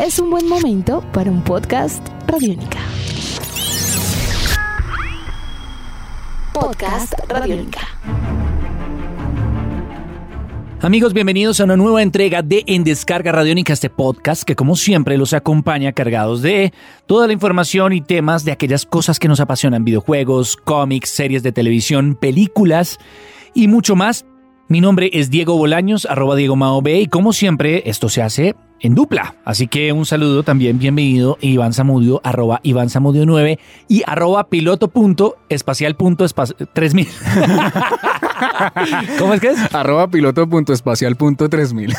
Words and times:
es 0.00 0.18
un 0.18 0.30
buen 0.30 0.48
momento 0.48 1.04
para 1.12 1.30
un 1.30 1.42
podcast 1.42 2.06
Radiónica. 2.26 2.78
Podcast 6.54 7.12
Radiónica. 7.28 7.80
Amigos, 10.80 11.12
bienvenidos 11.12 11.60
a 11.60 11.64
una 11.64 11.76
nueva 11.76 12.02
entrega 12.02 12.40
de 12.40 12.64
En 12.66 12.82
Descarga 12.82 13.30
Radiónica, 13.30 13.74
este 13.74 13.90
podcast 13.90 14.44
que 14.44 14.56
como 14.56 14.74
siempre 14.74 15.18
los 15.18 15.34
acompaña 15.34 15.92
cargados 15.92 16.40
de 16.40 16.72
toda 17.04 17.26
la 17.26 17.34
información 17.34 17.92
y 17.92 18.00
temas 18.00 18.46
de 18.46 18.52
aquellas 18.52 18.86
cosas 18.86 19.18
que 19.18 19.28
nos 19.28 19.40
apasionan, 19.40 19.84
videojuegos, 19.84 20.56
cómics, 20.56 21.10
series 21.10 21.42
de 21.42 21.52
televisión, 21.52 22.14
películas 22.14 22.98
y 23.52 23.68
mucho 23.68 23.96
más. 23.96 24.24
Mi 24.66 24.80
nombre 24.80 25.10
es 25.12 25.28
Diego 25.28 25.58
Bolaños, 25.58 26.06
arroba 26.06 26.36
Diego 26.36 26.56
Mao 26.56 26.80
B, 26.80 27.00
y 27.00 27.06
como 27.06 27.34
siempre 27.34 27.82
esto 27.84 28.08
se 28.08 28.22
hace 28.22 28.54
en 28.80 28.94
dupla. 28.94 29.36
Así 29.44 29.66
que 29.66 29.92
un 29.92 30.06
saludo 30.06 30.42
también, 30.42 30.78
bienvenido 30.78 31.38
Iván 31.40 31.72
Zamudio, 31.72 32.20
arroba 32.24 32.60
Iván 32.62 32.90
Zamudio 32.90 33.26
9 33.26 33.58
y 33.88 34.02
arroba 34.06 34.48
piloto 34.48 34.88
punto 34.88 35.36
espacial 35.48 35.96
punto 35.96 36.26
3000. 36.26 37.08
¿Cómo 39.18 39.34
es 39.34 39.40
que 39.40 39.48
es? 39.48 39.74
Arroba 39.74 40.08
piloto 40.08 40.48
punto 40.48 40.72
espacial 40.72 41.16
punto 41.16 41.48
3000. 41.48 41.94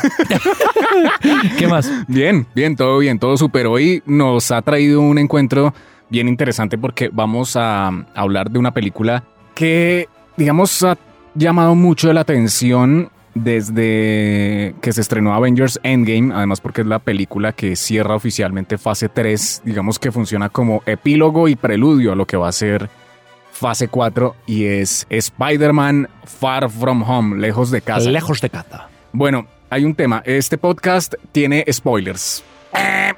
¿Qué 1.58 1.66
más? 1.66 1.90
Bien, 2.08 2.46
bien, 2.54 2.76
todo 2.76 2.98
bien, 2.98 3.18
todo 3.18 3.36
súper. 3.36 3.66
Hoy 3.66 4.02
nos 4.06 4.50
ha 4.50 4.62
traído 4.62 5.00
un 5.00 5.18
encuentro 5.18 5.74
bien 6.08 6.28
interesante 6.28 6.78
porque 6.78 7.10
vamos 7.12 7.56
a 7.56 7.90
hablar 8.14 8.50
de 8.50 8.58
una 8.58 8.72
película 8.72 9.24
que, 9.54 10.08
digamos, 10.36 10.82
ha 10.82 10.96
llamado 11.34 11.74
mucho 11.74 12.12
la 12.12 12.20
atención 12.20 13.10
desde 13.34 14.74
que 14.80 14.92
se 14.92 15.00
estrenó 15.00 15.34
Avengers 15.34 15.80
Endgame, 15.82 16.34
además 16.34 16.60
porque 16.60 16.82
es 16.82 16.86
la 16.86 16.98
película 16.98 17.52
que 17.52 17.76
cierra 17.76 18.14
oficialmente 18.14 18.78
fase 18.78 19.08
3, 19.08 19.62
digamos 19.64 19.98
que 19.98 20.12
funciona 20.12 20.48
como 20.48 20.82
epílogo 20.86 21.48
y 21.48 21.56
preludio 21.56 22.12
a 22.12 22.16
lo 22.16 22.26
que 22.26 22.36
va 22.36 22.48
a 22.48 22.52
ser 22.52 22.90
fase 23.52 23.88
4 23.88 24.34
y 24.46 24.64
es 24.64 25.06
Spider-Man 25.08 26.08
Far 26.24 26.70
From 26.70 27.02
Home, 27.08 27.38
lejos 27.38 27.70
de 27.70 27.80
casa. 27.80 28.10
Lejos 28.10 28.40
de 28.40 28.50
casa. 28.50 28.88
Bueno, 29.12 29.46
hay 29.70 29.84
un 29.84 29.94
tema, 29.94 30.22
este 30.24 30.58
podcast 30.58 31.14
tiene 31.32 31.64
spoilers. 31.70 32.44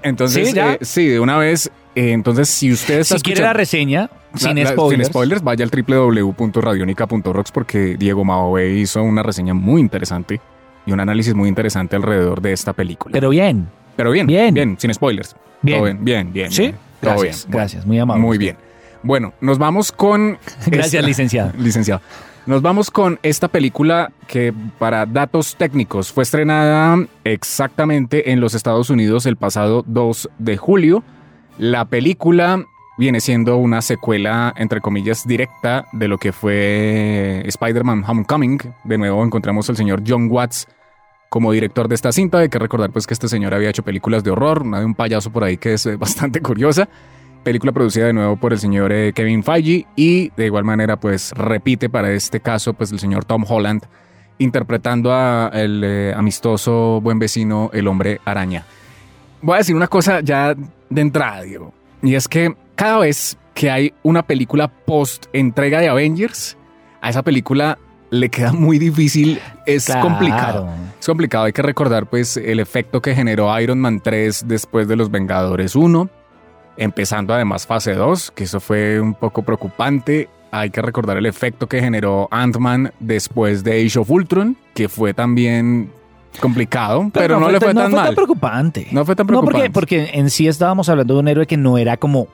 Entonces, 0.02 0.54
eh, 0.54 0.78
sí, 0.82 1.06
de 1.06 1.20
una 1.20 1.38
vez, 1.38 1.70
eh, 1.94 2.12
entonces 2.12 2.48
si 2.48 2.72
ustedes 2.72 3.08
Si 3.08 3.20
quiere 3.20 3.42
la 3.42 3.52
reseña, 3.52 4.10
sin 4.34 4.64
spoilers. 4.66 5.06
sin 5.06 5.12
spoilers, 5.12 5.42
vaya 5.42 5.64
al 5.64 5.70
www.radionica.rocks 5.70 7.52
porque 7.52 7.96
Diego 7.98 8.24
Maobe 8.24 8.74
hizo 8.74 9.02
una 9.02 9.22
reseña 9.22 9.54
muy 9.54 9.80
interesante 9.80 10.40
y 10.86 10.92
un 10.92 11.00
análisis 11.00 11.34
muy 11.34 11.48
interesante 11.48 11.96
alrededor 11.96 12.42
de 12.42 12.52
esta 12.52 12.72
película. 12.72 13.12
Pero 13.12 13.30
bien. 13.30 13.68
Pero 13.96 14.10
bien, 14.10 14.26
bien. 14.26 14.52
bien, 14.52 14.76
sin 14.78 14.92
spoilers. 14.92 15.36
Bien. 15.62 15.78
Todo 15.78 15.84
bien, 15.86 16.04
bien, 16.04 16.32
bien. 16.32 16.50
¿Sí? 16.52 16.62
bien. 16.62 16.74
Todo 17.00 17.12
Gracias, 17.12 17.46
bien. 17.46 17.52
Gracias, 17.56 17.86
muy 17.86 17.98
amable. 17.98 18.22
Muy 18.22 18.38
bien. 18.38 18.56
Bueno, 19.02 19.32
nos 19.40 19.58
vamos 19.58 19.92
con... 19.92 20.38
Gracias, 20.66 20.94
esta- 20.94 21.06
licenciado. 21.06 21.52
Licenciado. 21.58 22.00
Nos 22.46 22.60
vamos 22.60 22.90
con 22.90 23.18
esta 23.22 23.48
película 23.48 24.12
que 24.26 24.52
para 24.78 25.06
datos 25.06 25.56
técnicos 25.56 26.12
fue 26.12 26.24
estrenada 26.24 26.98
exactamente 27.24 28.32
en 28.32 28.40
los 28.40 28.52
Estados 28.52 28.90
Unidos 28.90 29.24
el 29.24 29.36
pasado 29.36 29.82
2 29.86 30.28
de 30.38 30.58
julio. 30.58 31.02
La 31.56 31.86
película 31.86 32.62
viene 32.98 33.20
siendo 33.20 33.56
una 33.56 33.80
secuela, 33.80 34.52
entre 34.58 34.82
comillas, 34.82 35.26
directa 35.26 35.86
de 35.92 36.06
lo 36.06 36.18
que 36.18 36.32
fue 36.32 37.42
Spider-Man 37.46 38.04
Homecoming. 38.06 38.60
De 38.84 38.98
nuevo 38.98 39.24
encontramos 39.24 39.70
al 39.70 39.78
señor 39.78 40.02
John 40.06 40.28
Watts 40.30 40.68
como 41.30 41.50
director 41.50 41.88
de 41.88 41.94
esta 41.94 42.12
cinta. 42.12 42.40
Hay 42.40 42.50
que 42.50 42.58
recordar 42.58 42.90
pues 42.90 43.06
que 43.06 43.14
este 43.14 43.28
señor 43.28 43.54
había 43.54 43.70
hecho 43.70 43.82
películas 43.82 44.22
de 44.22 44.32
horror, 44.32 44.64
una 44.64 44.80
de 44.80 44.84
un 44.84 44.94
payaso 44.94 45.30
por 45.30 45.44
ahí 45.44 45.56
que 45.56 45.72
es 45.72 45.86
eh, 45.86 45.96
bastante 45.98 46.42
curiosa. 46.42 46.90
Película 47.44 47.72
producida 47.72 48.06
de 48.06 48.12
nuevo 48.14 48.36
por 48.36 48.52
el 48.52 48.58
señor 48.58 48.90
eh, 48.92 49.12
Kevin 49.14 49.42
Feige 49.44 49.86
y 49.96 50.30
de 50.36 50.46
igual 50.46 50.64
manera 50.64 50.96
pues 50.98 51.30
repite 51.32 51.88
para 51.90 52.10
este 52.10 52.40
caso 52.40 52.72
pues 52.74 52.90
el 52.90 52.98
señor 52.98 53.24
Tom 53.24 53.44
Holland 53.46 53.82
interpretando 54.38 55.12
a 55.12 55.50
el 55.52 55.82
eh, 55.84 56.14
amistoso 56.16 57.00
buen 57.02 57.18
vecino 57.18 57.70
el 57.72 57.86
hombre 57.86 58.20
araña. 58.24 58.64
Voy 59.42 59.54
a 59.54 59.58
decir 59.58 59.76
una 59.76 59.88
cosa 59.88 60.20
ya 60.20 60.54
de 60.90 61.00
entrada, 61.00 61.42
Diego, 61.42 61.72
y 62.02 62.14
es 62.14 62.26
que 62.28 62.54
cada 62.74 62.98
vez 62.98 63.36
que 63.52 63.70
hay 63.70 63.92
una 64.02 64.22
película 64.22 64.68
post 64.68 65.26
entrega 65.32 65.80
de 65.80 65.88
Avengers, 65.88 66.56
a 67.00 67.10
esa 67.10 67.22
película 67.22 67.78
le 68.10 68.28
queda 68.30 68.52
muy 68.52 68.78
difícil, 68.78 69.38
es 69.66 69.86
Claro. 69.86 70.00
complicado. 70.02 70.68
Es 70.98 71.06
complicado, 71.06 71.44
hay 71.44 71.52
que 71.52 71.62
recordar 71.62 72.06
pues 72.06 72.36
el 72.38 72.58
efecto 72.58 73.02
que 73.02 73.14
generó 73.14 73.56
Iron 73.60 73.80
Man 73.80 74.00
3 74.00 74.44
después 74.48 74.88
de 74.88 74.96
Los 74.96 75.10
Vengadores 75.10 75.76
1, 75.76 76.08
empezando 76.76 77.32
además 77.34 77.66
fase 77.66 77.94
2, 77.94 78.30
que 78.32 78.44
eso 78.44 78.60
fue 78.60 79.00
un 79.00 79.14
poco 79.14 79.42
preocupante. 79.42 80.28
Hay 80.50 80.70
que 80.70 80.80
recordar 80.82 81.16
el 81.16 81.26
efecto 81.26 81.66
que 81.68 81.80
generó 81.80 82.28
Ant-Man 82.30 82.92
después 83.00 83.64
de 83.64 83.84
Age 83.84 83.98
of 83.98 84.10
Ultron, 84.10 84.56
que 84.74 84.88
fue 84.88 85.12
también 85.14 85.90
complicado, 86.40 87.10
pero, 87.12 87.38
no, 87.40 87.48
le 87.50 87.58
fue, 87.60 87.74
tan 87.74 87.90
no 87.90 87.96
mal. 87.96 88.14
preocupante. 88.14 88.88
No 88.92 89.04
fue 89.04 89.14
tan 89.16 89.26
No, 89.26 89.40
porque, 89.40 89.50
preocupante. 89.70 89.72
porque 89.72 90.10
en 90.14 90.30
sí 90.30 90.46
estábamos 90.48 90.88
hablando 90.88 91.14
de 91.14 91.20
un 91.20 91.28
héroe 91.28 91.46
que 91.46 91.56
no 91.56 91.78
era 91.78 91.96
como 91.96 92.28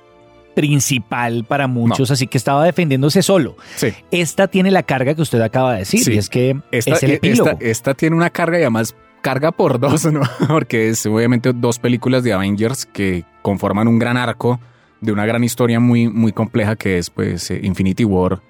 principal 0.55 1.45
para 1.47 1.67
muchos, 1.67 2.11
así 2.11 2.27
que 2.27 2.37
estaba 2.37 2.65
defendiéndose 2.65 3.23
solo. 3.23 3.57
Sí. 3.77 3.93
Esta 4.11 4.49
tiene 4.49 4.71
la 4.71 4.83
carga 4.83 5.15
que 5.15 5.23
usted 5.23 5.41
acaba 5.41 5.73
de 5.75 5.79
decir, 5.81 6.03
Sí. 6.05 6.13
y 6.15 6.19
es 6.19 6.29
que 6.29 6.57
Esta, 6.71 6.93
es 6.95 7.03
el 7.03 7.11
e- 7.13 7.15
epílogo. 7.15 7.51
esta- 7.51 7.65
esta 7.65 7.95
tiene 7.95 8.17
una 8.17 8.31
carga 8.31 8.59
y 8.59 8.63
además 8.63 8.95
carga 9.21 9.53
por 9.53 9.79
dos, 9.79 10.05
¿no? 10.13 10.23
Porque 10.49 10.89
es 10.89 11.05
obviamente 11.07 11.53
dos 11.53 11.79
películas 11.79 12.25
de 12.25 12.33
Avengers 12.33 12.87
que 12.87 13.25
conforman 13.43 13.89
un 13.89 13.99
gran 13.99 14.17
arco 14.17 14.61
de 15.01 15.13
una 15.13 15.27
gran 15.27 15.45
historia 15.45 15.81
muy, 15.81 16.09
muy 16.09 16.33
compleja 16.33 16.77
que 16.77 16.99
es 16.99 17.11
pues 17.11 17.51
eh, 17.51 17.61
Infinity 17.63 18.05
War 18.05 18.41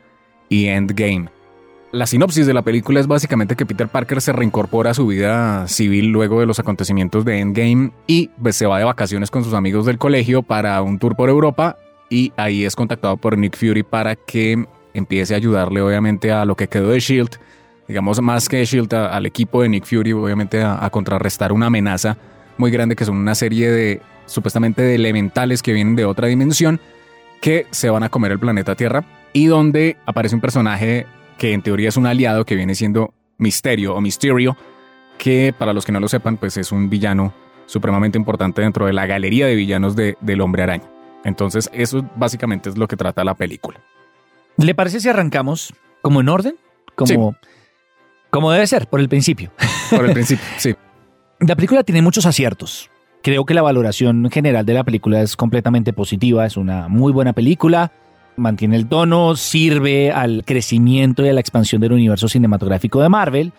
y 0.49 0.67
Endgame. 0.67 1.29
La 1.93 2.07
sinopsis 2.07 2.47
de 2.47 2.55
la 2.55 2.63
película 2.63 3.01
es 3.01 3.09
básicamente 3.09 3.57
que 3.57 3.67
Peter 3.67 3.89
Parker 3.89 4.21
se 4.21 4.33
reincorpora 4.33 4.91
a 4.91 4.95
su 4.95 5.09
vida 5.09 5.67
civil 5.67 6.13
luego 6.13 6.39
de 6.39 6.47
los 6.47 6.61
acontecimientos 6.61 7.25
de 7.25 7.41
Endgame 7.41 7.91
y 8.07 8.29
pues, 8.41 8.55
se 8.55 8.67
va 8.67 8.79
de 8.79 8.85
vacaciones 8.85 9.31
con 9.31 9.43
sus 9.43 9.55
amigos 9.55 9.87
del 9.87 9.99
colegio 9.99 10.43
para 10.43 10.81
un 10.83 11.01
tour 11.01 11.17
por 11.17 11.29
Europa 11.29 11.79
y 12.09 12.33
ahí 12.37 12.65
es 12.65 12.77
contactado 12.77 13.17
por 13.17 13.37
Nick 13.37 13.57
Fury 13.57 13.83
para 13.83 14.15
que 14.15 14.67
empiece 14.95 15.35
a 15.35 15.37
ayudarle 15.37 15.81
obviamente 15.81 16.31
a 16.31 16.45
lo 16.45 16.57
que 16.57 16.69
quedó 16.69 16.91
de 16.91 17.01
Shield, 17.01 17.39
digamos 17.91 18.21
más 18.23 18.49
que 18.49 18.65
Shield 18.65 18.95
a- 18.95 19.09
al 19.09 19.27
equipo 19.27 19.63
de 19.63 19.69
Nick 19.69 19.85
Fury 19.85 20.13
obviamente 20.13 20.63
a, 20.63 20.85
a 20.85 20.91
contrarrestar 20.91 21.53
una 21.53 21.67
amenaza 21.67 22.17
muy 22.57 22.71
grande 22.71 22.95
que 22.95 23.05
son 23.05 23.17
una 23.17 23.35
serie 23.35 23.71
de 23.71 24.01
supuestamente 24.27 24.81
de 24.83 24.95
elementales 24.95 25.61
que 25.63 25.73
vienen 25.73 25.97
de 25.97 26.05
otra 26.05 26.29
dimensión 26.29 26.79
que 27.41 27.67
se 27.73 27.91
van 27.91 28.05
a 28.05 28.09
comer 28.09 28.31
el 28.33 28.39
planeta 28.39 28.77
Tierra 28.77 29.05
y 29.33 29.47
donde 29.47 29.97
aparece 30.07 30.35
un 30.37 30.41
personaje 30.41 31.07
que 31.37 31.53
en 31.53 31.63
teoría 31.63 31.89
es 31.89 31.97
un 31.97 32.07
aliado 32.07 32.45
que 32.45 32.55
viene 32.55 32.75
siendo 32.77 33.13
Misterio 33.39 33.95
o 33.95 34.01
Mysterio, 34.01 34.57
que 35.19 35.53
para 35.59 35.73
los 35.73 35.85
que 35.87 35.93
no 35.93 35.99
lo 36.01 36.07
sepan, 36.09 36.37
pues 36.37 36.57
es 36.59 36.71
un 36.71 36.91
villano 36.91 37.33
supremamente 37.67 38.19
importante 38.19 38.61
dentro 38.63 38.85
de 38.87 38.93
la 38.93 39.07
galería 39.07 39.47
de 39.47 39.55
villanos 39.55 39.97
de, 39.97 40.17
del 40.21 40.43
hombre 40.43 40.63
araña. 40.65 40.85
Entonces, 41.25 41.71
eso 41.73 42.05
básicamente 42.17 42.69
es 42.69 42.77
lo 42.77 42.87
que 42.87 42.97
trata 42.97 43.25
la 43.25 43.35
película. 43.35 43.81
¿Le 44.59 44.75
parece 44.75 45.01
si 45.01 45.09
arrancamos 45.09 45.73
como 46.03 46.21
en 46.21 46.29
orden? 46.29 46.55
Como, 46.95 47.35
como 48.31 48.51
debe 48.51 48.67
ser, 48.67 48.89
por 48.89 49.01
el 49.01 49.09
principio. 49.09 49.51
Por 49.91 50.07
el 50.07 50.13
principio, 50.13 50.45
sí. 50.57 50.73
La 51.41 51.57
película 51.57 51.83
tiene 51.83 52.01
muchos 52.01 52.27
aciertos. 52.27 52.91
Creo 53.23 53.45
que 53.45 53.55
la 53.55 53.63
valoración 53.63 54.31
general 54.31 54.65
de 54.65 54.75
la 54.75 54.85
película 54.85 55.21
es 55.21 55.37
completamente 55.37 55.93
positiva, 55.93 56.47
es 56.47 56.57
una 56.57 56.87
muy 56.87 57.13
buena 57.13 57.33
película, 57.33 57.91
mantiene 58.37 58.77
el 58.77 58.87
tono, 58.87 59.35
sirve 59.37 60.13
al 60.13 60.45
crecimiento 60.45 61.25
y 61.25 61.29
a 61.29 61.33
la 61.33 61.41
expansión 61.41 61.81
del 61.81 61.93
universo 61.93 62.29
cinematográfico 62.29 63.03
de 63.03 63.09
Marvel. 63.09 63.53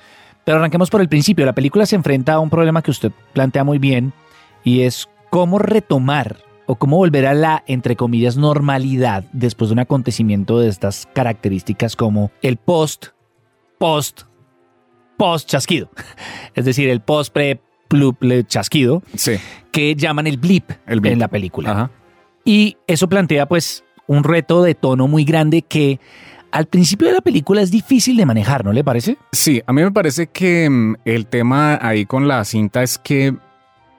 Pero 0.45 0.57
arranquemos 0.57 0.89
por 0.89 1.01
el 1.01 1.09
principio. 1.09 1.45
La 1.45 1.53
película 1.53 1.85
se 1.85 1.95
enfrenta 1.95 2.33
a 2.33 2.39
un 2.39 2.49
problema 2.49 2.81
que 2.81 2.91
usted 2.91 3.11
plantea 3.33 3.63
muy 3.63 3.77
bien 3.77 4.13
y 4.63 4.81
es 4.81 5.09
cómo 5.29 5.59
retomar 5.59 6.37
o 6.65 6.75
cómo 6.75 6.97
volver 6.97 7.27
a 7.27 7.33
la, 7.33 7.63
entre 7.67 7.95
comillas, 7.95 8.37
normalidad 8.37 9.25
después 9.33 9.69
de 9.69 9.73
un 9.73 9.79
acontecimiento 9.79 10.59
de 10.59 10.69
estas 10.69 11.07
características 11.13 11.95
como 11.95 12.31
el 12.41 12.57
post, 12.57 13.07
post, 13.77 14.21
post 15.21 15.47
chasquido. 15.47 15.89
Es 16.55 16.65
decir, 16.65 16.89
el 16.89 16.99
post, 17.01 17.31
pre, 17.31 17.59
plup, 17.87 18.17
chasquido 18.47 19.03
Sí, 19.15 19.33
que 19.71 19.93
llaman 19.95 20.25
el 20.25 20.37
blip, 20.37 20.71
El 20.87 20.99
blip. 20.99 21.13
en 21.13 21.19
la 21.19 21.27
película. 21.27 21.71
ajá. 21.71 21.91
Y 22.43 22.77
eso 22.87 23.07
plantea 23.07 23.45
pues 23.47 23.83
un 24.07 24.23
reto 24.23 24.63
de 24.63 24.73
tono 24.73 25.07
muy 25.07 25.23
grande 25.25 25.61
que 25.61 25.99
al 26.51 26.65
principio 26.65 27.07
de 27.07 27.13
la 27.13 27.21
película 27.21 27.61
es 27.61 27.69
difícil 27.69 28.17
de 28.17 28.25
manejar, 28.25 28.65
¿no 28.65 28.73
le 28.73 28.83
parece? 28.83 29.17
Sí, 29.31 29.61
a 29.67 29.71
mí 29.73 29.83
me 29.83 29.91
parece 29.91 30.27
que 30.27 30.67
mm, 30.69 30.95
el 31.05 31.27
tema 31.27 31.77
ahí 31.81 32.05
con 32.05 32.27
la 32.27 32.43
cinta 32.43 32.81
es 32.81 32.97
que 32.97 33.35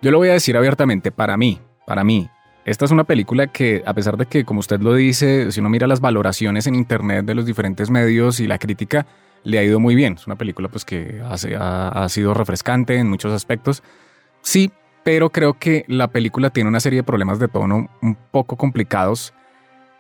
yo 0.03 0.11
lo 0.11 0.19
voy 0.19 0.29
a 0.31 0.33
decir 0.33 0.57
abiertamente, 0.57 1.13
para 1.13 1.37
mí, 1.37 1.61
para 1.87 2.03
mí, 2.03 2.29
esta 2.65 2.85
es 2.85 2.91
una 2.91 3.05
película 3.05 3.47
que 3.47 3.83
a 3.87 3.95
pesar 3.95 4.17
de 4.17 4.27
que, 4.27 4.45
como 4.45 4.59
usted 4.61 4.81
lo 4.81 4.95
dice, 4.95 5.53
si 5.53 5.61
uno 5.61 5.69
mira 5.71 5.87
las 5.87 6.01
valoraciones 6.01 6.67
en 6.67 6.75
internet 6.75 7.25
de 7.25 7.35
los 7.37 7.47
diferentes 7.47 7.89
medios 7.91 8.41
y 8.41 8.47
la 8.49 8.59
crítica, 8.59 9.07
le 9.45 9.59
ha 9.59 9.65
ido 9.65 9.81
muy 9.81 9.95
bien. 9.95 10.15
Es 10.15 10.27
una 10.27 10.37
película 10.37 10.69
pues 10.69 10.85
que 10.85 11.21
ha, 11.25 11.89
ha 11.89 12.09
sido 12.09 12.35
refrescante 12.35 12.97
en 12.97 13.09
muchos 13.09 13.33
aspectos. 13.33 13.83
Sí, 14.43 14.71
pero 15.05 15.31
creo 15.31 15.59
que 15.59 15.85
la 15.89 16.09
película 16.09 16.51
tiene 16.51 16.69
una 16.69 16.81
serie 16.81 16.99
de 16.99 17.05
problemas 17.05 17.39
de 17.39 17.49
tono 17.49 17.89
un 18.01 18.17
poco 18.31 18.57
complicados 18.57 19.35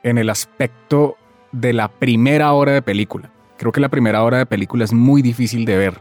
en 0.03 0.19
el 0.19 0.31
aspecto 0.31 1.17
de 1.53 1.73
la 1.73 1.89
primera 1.89 2.53
hora 2.53 2.73
de 2.73 2.83
película. 2.83 3.31
Creo 3.59 3.73
que 3.73 3.81
la 3.81 3.89
primera 3.89 4.23
hora 4.23 4.39
de 4.39 4.47
película 4.47 4.85
es 4.85 4.93
muy 4.93 5.23
difícil 5.23 5.65
de 5.65 5.77
ver 5.77 6.00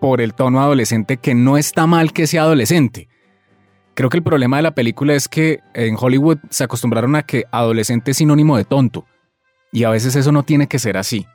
por 0.00 0.20
el 0.20 0.34
tono 0.34 0.60
adolescente 0.60 1.18
que 1.18 1.34
no 1.34 1.58
está 1.58 1.86
mal 1.86 2.12
que 2.12 2.26
sea 2.26 2.42
adolescente. 2.42 3.08
Creo 3.94 4.08
que 4.08 4.16
el 4.16 4.22
problema 4.22 4.56
de 4.56 4.62
la 4.62 4.74
película 4.74 5.14
es 5.14 5.28
que 5.28 5.60
en 5.74 5.96
Hollywood 5.98 6.38
se 6.48 6.64
acostumbraron 6.64 7.16
a 7.16 7.22
que 7.22 7.44
adolescente 7.50 8.12
es 8.12 8.16
sinónimo 8.16 8.56
de 8.56 8.64
tonto. 8.64 9.04
Y 9.72 9.84
a 9.84 9.90
veces 9.90 10.16
eso 10.16 10.32
no 10.32 10.42
tiene 10.42 10.68
que 10.68 10.78
ser 10.78 10.96
así. 10.96 11.26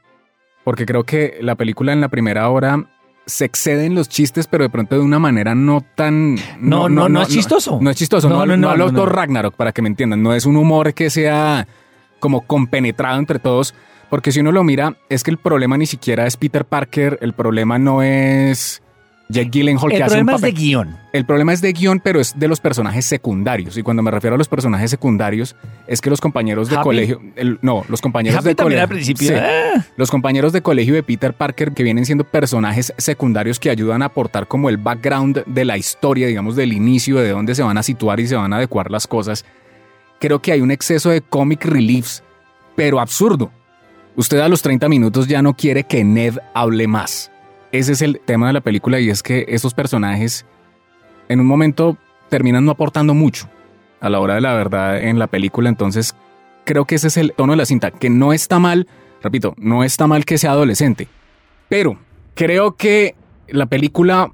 Porque 0.65 0.85
creo 0.85 1.05
que 1.05 1.37
la 1.41 1.55
película 1.55 1.93
en 1.93 2.01
la 2.01 2.09
primera 2.09 2.49
hora 2.49 2.83
se 3.25 3.45
excede 3.45 3.85
en 3.85 3.95
los 3.95 4.09
chistes, 4.09 4.47
pero 4.47 4.63
de 4.63 4.69
pronto 4.69 4.95
de 4.95 5.01
una 5.01 5.19
manera 5.19 5.55
no 5.55 5.81
tan... 5.95 6.35
No, 6.59 6.89
no, 6.89 7.07
no, 7.07 7.21
es 7.21 7.29
chistoso. 7.29 7.79
No, 7.81 7.89
es 7.89 7.95
chistoso. 7.95 8.27
No, 8.27 8.45
no, 8.45 8.57
no, 8.57 8.75
no, 8.75 9.05
Ragnarok, 9.05 9.55
para 9.55 9.71
que 9.71 9.81
me 9.81 9.87
entiendan. 9.87 10.21
No 10.21 10.33
es 10.33 10.45
un 10.45 10.57
humor 10.57 10.93
que 10.93 11.09
sea 11.09 11.67
como 12.19 12.41
compenetrado 12.41 13.17
entre 13.17 13.39
todos. 13.39 13.73
Porque 14.09 14.31
si 14.31 14.39
uno 14.39 14.51
lo 14.51 14.63
mira, 14.63 14.97
es 15.09 15.23
que 15.23 15.31
el 15.31 15.37
problema 15.37 15.77
ni 15.77 15.85
siquiera 15.85 16.27
es 16.27 16.37
Peter 16.37 16.65
Parker, 16.65 17.17
el 17.21 17.33
problema 17.33 17.79
no 17.79 18.03
es 18.03 18.81
Jack 19.27 19.49
Gyllenhaal 19.49 19.89
que 19.89 20.03
hace 20.03 20.21
un 20.21 20.27
papel. 20.27 20.35
El 20.35 20.35
problema 20.35 20.35
es 20.35 20.41
de 20.41 20.51
guion. 20.51 20.97
El 21.13 21.25
problema 21.25 21.53
es 21.53 21.61
de 21.61 21.73
guion, 21.73 21.99
pero 21.99 22.19
es 22.19 22.37
de 22.37 22.47
los 22.47 22.59
personajes 22.59 23.05
secundarios. 23.05 23.77
Y 23.77 23.81
cuando 23.81 24.03
me 24.03 24.11
refiero 24.11 24.35
a 24.35 24.37
los 24.37 24.47
personajes 24.47 24.91
secundarios, 24.91 25.55
es 25.87 26.01
que 26.01 26.09
los 26.09 26.21
compañeros 26.21 26.69
de 26.69 26.77
colegio. 26.77 27.21
no, 27.61 27.83
los 27.89 28.01
compañeros 28.01 28.43
de 28.43 28.55
colegio. 28.55 28.83
Al 28.83 28.89
principio. 28.89 29.31
Ah. 29.35 29.85
los 29.97 30.11
compañeros 30.11 30.53
de 30.53 30.61
colegio 30.61 30.93
de 30.93 31.03
Peter 31.03 31.33
Parker, 31.33 31.73
que 31.73 31.83
vienen 31.83 32.05
siendo 32.05 32.23
personajes 32.23 32.93
secundarios 32.97 33.59
que 33.59 33.69
ayudan 33.69 34.01
a 34.03 34.05
aportar 34.05 34.47
como 34.47 34.69
el 34.69 34.77
background 34.77 35.43
de 35.45 35.65
la 35.65 35.77
historia, 35.77 36.27
digamos, 36.27 36.55
del 36.55 36.73
inicio, 36.73 37.17
de 37.17 37.29
dónde 37.29 37.55
se 37.55 37.63
van 37.63 37.77
a 37.77 37.83
situar 37.83 38.19
y 38.19 38.27
se 38.27 38.35
van 38.35 38.53
a 38.53 38.57
adecuar 38.57 38.91
las 38.91 39.07
cosas. 39.07 39.45
Creo 40.19 40.41
que 40.41 40.51
hay 40.51 40.61
un 40.61 40.71
exceso 40.71 41.09
de 41.09 41.21
comic 41.21 41.65
reliefs, 41.65 42.23
pero 42.75 42.99
absurdo. 42.99 43.51
Usted 44.15 44.39
a 44.39 44.47
los 44.47 44.61
30 44.61 44.87
minutos 44.87 45.27
ya 45.27 45.41
no 45.41 45.55
quiere 45.55 45.83
que 45.83 46.03
Ned 46.03 46.37
hable 46.53 46.87
más 46.87 47.31
ese 47.77 47.93
es 47.93 48.01
el 48.01 48.19
tema 48.23 48.47
de 48.47 48.53
la 48.53 48.61
película 48.61 48.99
y 48.99 49.09
es 49.09 49.23
que 49.23 49.45
esos 49.47 49.73
personajes 49.73 50.45
en 51.29 51.39
un 51.39 51.47
momento 51.47 51.97
terminan 52.29 52.65
no 52.65 52.71
aportando 52.71 53.13
mucho 53.13 53.49
a 53.99 54.09
la 54.09 54.19
hora 54.19 54.35
de 54.35 54.41
la 54.41 54.53
verdad 54.53 55.01
en 55.01 55.19
la 55.19 55.27
película. 55.27 55.69
Entonces 55.69 56.15
creo 56.65 56.85
que 56.85 56.95
ese 56.95 57.07
es 57.07 57.17
el 57.17 57.33
tono 57.33 57.53
de 57.53 57.57
la 57.57 57.65
cinta, 57.65 57.91
que 57.91 58.09
no 58.09 58.33
está 58.33 58.59
mal, 58.59 58.87
repito, 59.21 59.53
no 59.57 59.83
está 59.83 60.07
mal 60.07 60.25
que 60.25 60.37
sea 60.37 60.51
adolescente, 60.51 61.07
pero 61.69 61.97
creo 62.33 62.75
que 62.75 63.15
la 63.47 63.67
película, 63.67 64.31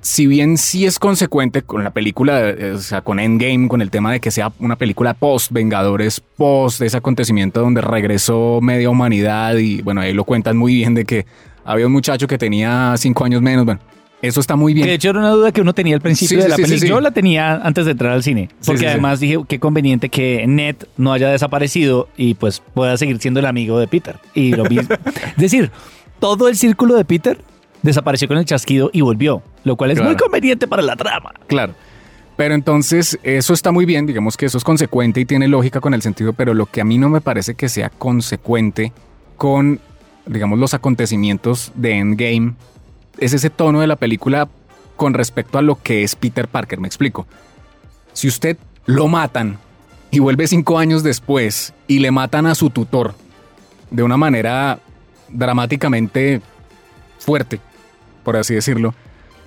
si 0.00 0.26
bien 0.26 0.56
sí 0.56 0.86
es 0.86 0.98
consecuente 0.98 1.62
con 1.62 1.84
la 1.84 1.90
película, 1.90 2.54
o 2.74 2.78
sea, 2.78 3.02
con 3.02 3.20
Endgame, 3.20 3.68
con 3.68 3.82
el 3.82 3.90
tema 3.90 4.12
de 4.12 4.20
que 4.20 4.30
sea 4.30 4.52
una 4.58 4.76
película 4.76 5.14
post 5.14 5.52
Vengadores, 5.52 6.20
post 6.20 6.80
ese 6.80 6.96
acontecimiento 6.96 7.60
donde 7.60 7.80
regresó 7.80 8.60
media 8.62 8.90
humanidad 8.90 9.56
y 9.56 9.82
bueno, 9.82 10.00
ahí 10.00 10.12
lo 10.12 10.24
cuentan 10.24 10.56
muy 10.56 10.74
bien 10.74 10.94
de 10.94 11.04
que 11.04 11.26
había 11.66 11.86
un 11.86 11.92
muchacho 11.92 12.26
que 12.26 12.38
tenía 12.38 12.94
cinco 12.96 13.24
años 13.24 13.42
menos. 13.42 13.64
Bueno, 13.64 13.80
eso 14.22 14.40
está 14.40 14.56
muy 14.56 14.72
bien. 14.72 14.84
Que 14.84 14.90
de 14.90 14.96
hecho 14.96 15.10
era 15.10 15.18
una 15.18 15.30
duda 15.30 15.52
que 15.52 15.60
uno 15.60 15.74
tenía 15.74 15.94
al 15.94 16.00
principio 16.00 16.42
de 16.42 16.48
la 16.48 16.56
película. 16.56 16.88
Yo 16.88 17.00
la 17.00 17.10
tenía 17.10 17.56
antes 17.56 17.84
de 17.84 17.90
entrar 17.90 18.12
al 18.12 18.22
cine. 18.22 18.48
Porque 18.64 18.88
además 18.88 19.20
dije 19.20 19.38
qué 19.48 19.58
conveniente 19.58 20.08
que 20.08 20.46
Ned 20.46 20.76
no 20.96 21.12
haya 21.12 21.28
desaparecido 21.28 22.08
y 22.16 22.34
pues 22.34 22.62
pueda 22.72 22.96
seguir 22.96 23.18
siendo 23.18 23.40
el 23.40 23.46
amigo 23.46 23.78
de 23.78 23.88
Peter. 23.88 24.16
Y 24.34 24.52
lo 24.52 24.64
mismo. 24.64 24.94
es 25.36 25.36
decir, 25.36 25.70
todo 26.20 26.48
el 26.48 26.56
círculo 26.56 26.94
de 26.94 27.04
Peter 27.04 27.38
desapareció 27.82 28.28
con 28.28 28.38
el 28.38 28.44
chasquido 28.44 28.90
y 28.92 29.00
volvió. 29.00 29.42
Lo 29.64 29.76
cual 29.76 29.90
es 29.90 30.00
muy 30.00 30.16
conveniente 30.16 30.66
para 30.66 30.82
la 30.82 30.96
trama. 30.96 31.32
Claro. 31.46 31.74
Pero 32.36 32.54
entonces 32.54 33.18
eso 33.22 33.54
está 33.54 33.72
muy 33.72 33.86
bien, 33.86 34.06
digamos 34.06 34.36
que 34.36 34.46
eso 34.46 34.58
es 34.58 34.64
consecuente 34.64 35.20
y 35.20 35.24
tiene 35.24 35.48
lógica 35.48 35.80
con 35.80 35.94
el 35.94 36.02
sentido, 36.02 36.34
pero 36.34 36.52
lo 36.52 36.66
que 36.66 36.82
a 36.82 36.84
mí 36.84 36.98
no 36.98 37.08
me 37.08 37.22
parece 37.22 37.54
que 37.54 37.70
sea 37.70 37.88
consecuente 37.88 38.92
con 39.38 39.80
digamos, 40.26 40.58
los 40.58 40.74
acontecimientos 40.74 41.72
de 41.74 41.98
Endgame, 41.98 42.54
es 43.18 43.32
ese 43.32 43.50
tono 43.50 43.80
de 43.80 43.86
la 43.86 43.96
película 43.96 44.48
con 44.96 45.14
respecto 45.14 45.58
a 45.58 45.62
lo 45.62 45.80
que 45.80 46.02
es 46.02 46.16
Peter 46.16 46.48
Parker. 46.48 46.80
Me 46.80 46.88
explico. 46.88 47.26
Si 48.12 48.28
usted 48.28 48.56
lo 48.86 49.08
matan 49.08 49.58
y 50.10 50.18
vuelve 50.18 50.46
cinco 50.46 50.78
años 50.78 51.02
después 51.02 51.72
y 51.86 51.98
le 51.98 52.10
matan 52.10 52.46
a 52.46 52.54
su 52.54 52.70
tutor 52.70 53.14
de 53.90 54.02
una 54.02 54.16
manera 54.16 54.80
dramáticamente 55.28 56.40
fuerte, 57.18 57.60
por 58.24 58.36
así 58.36 58.54
decirlo, 58.54 58.94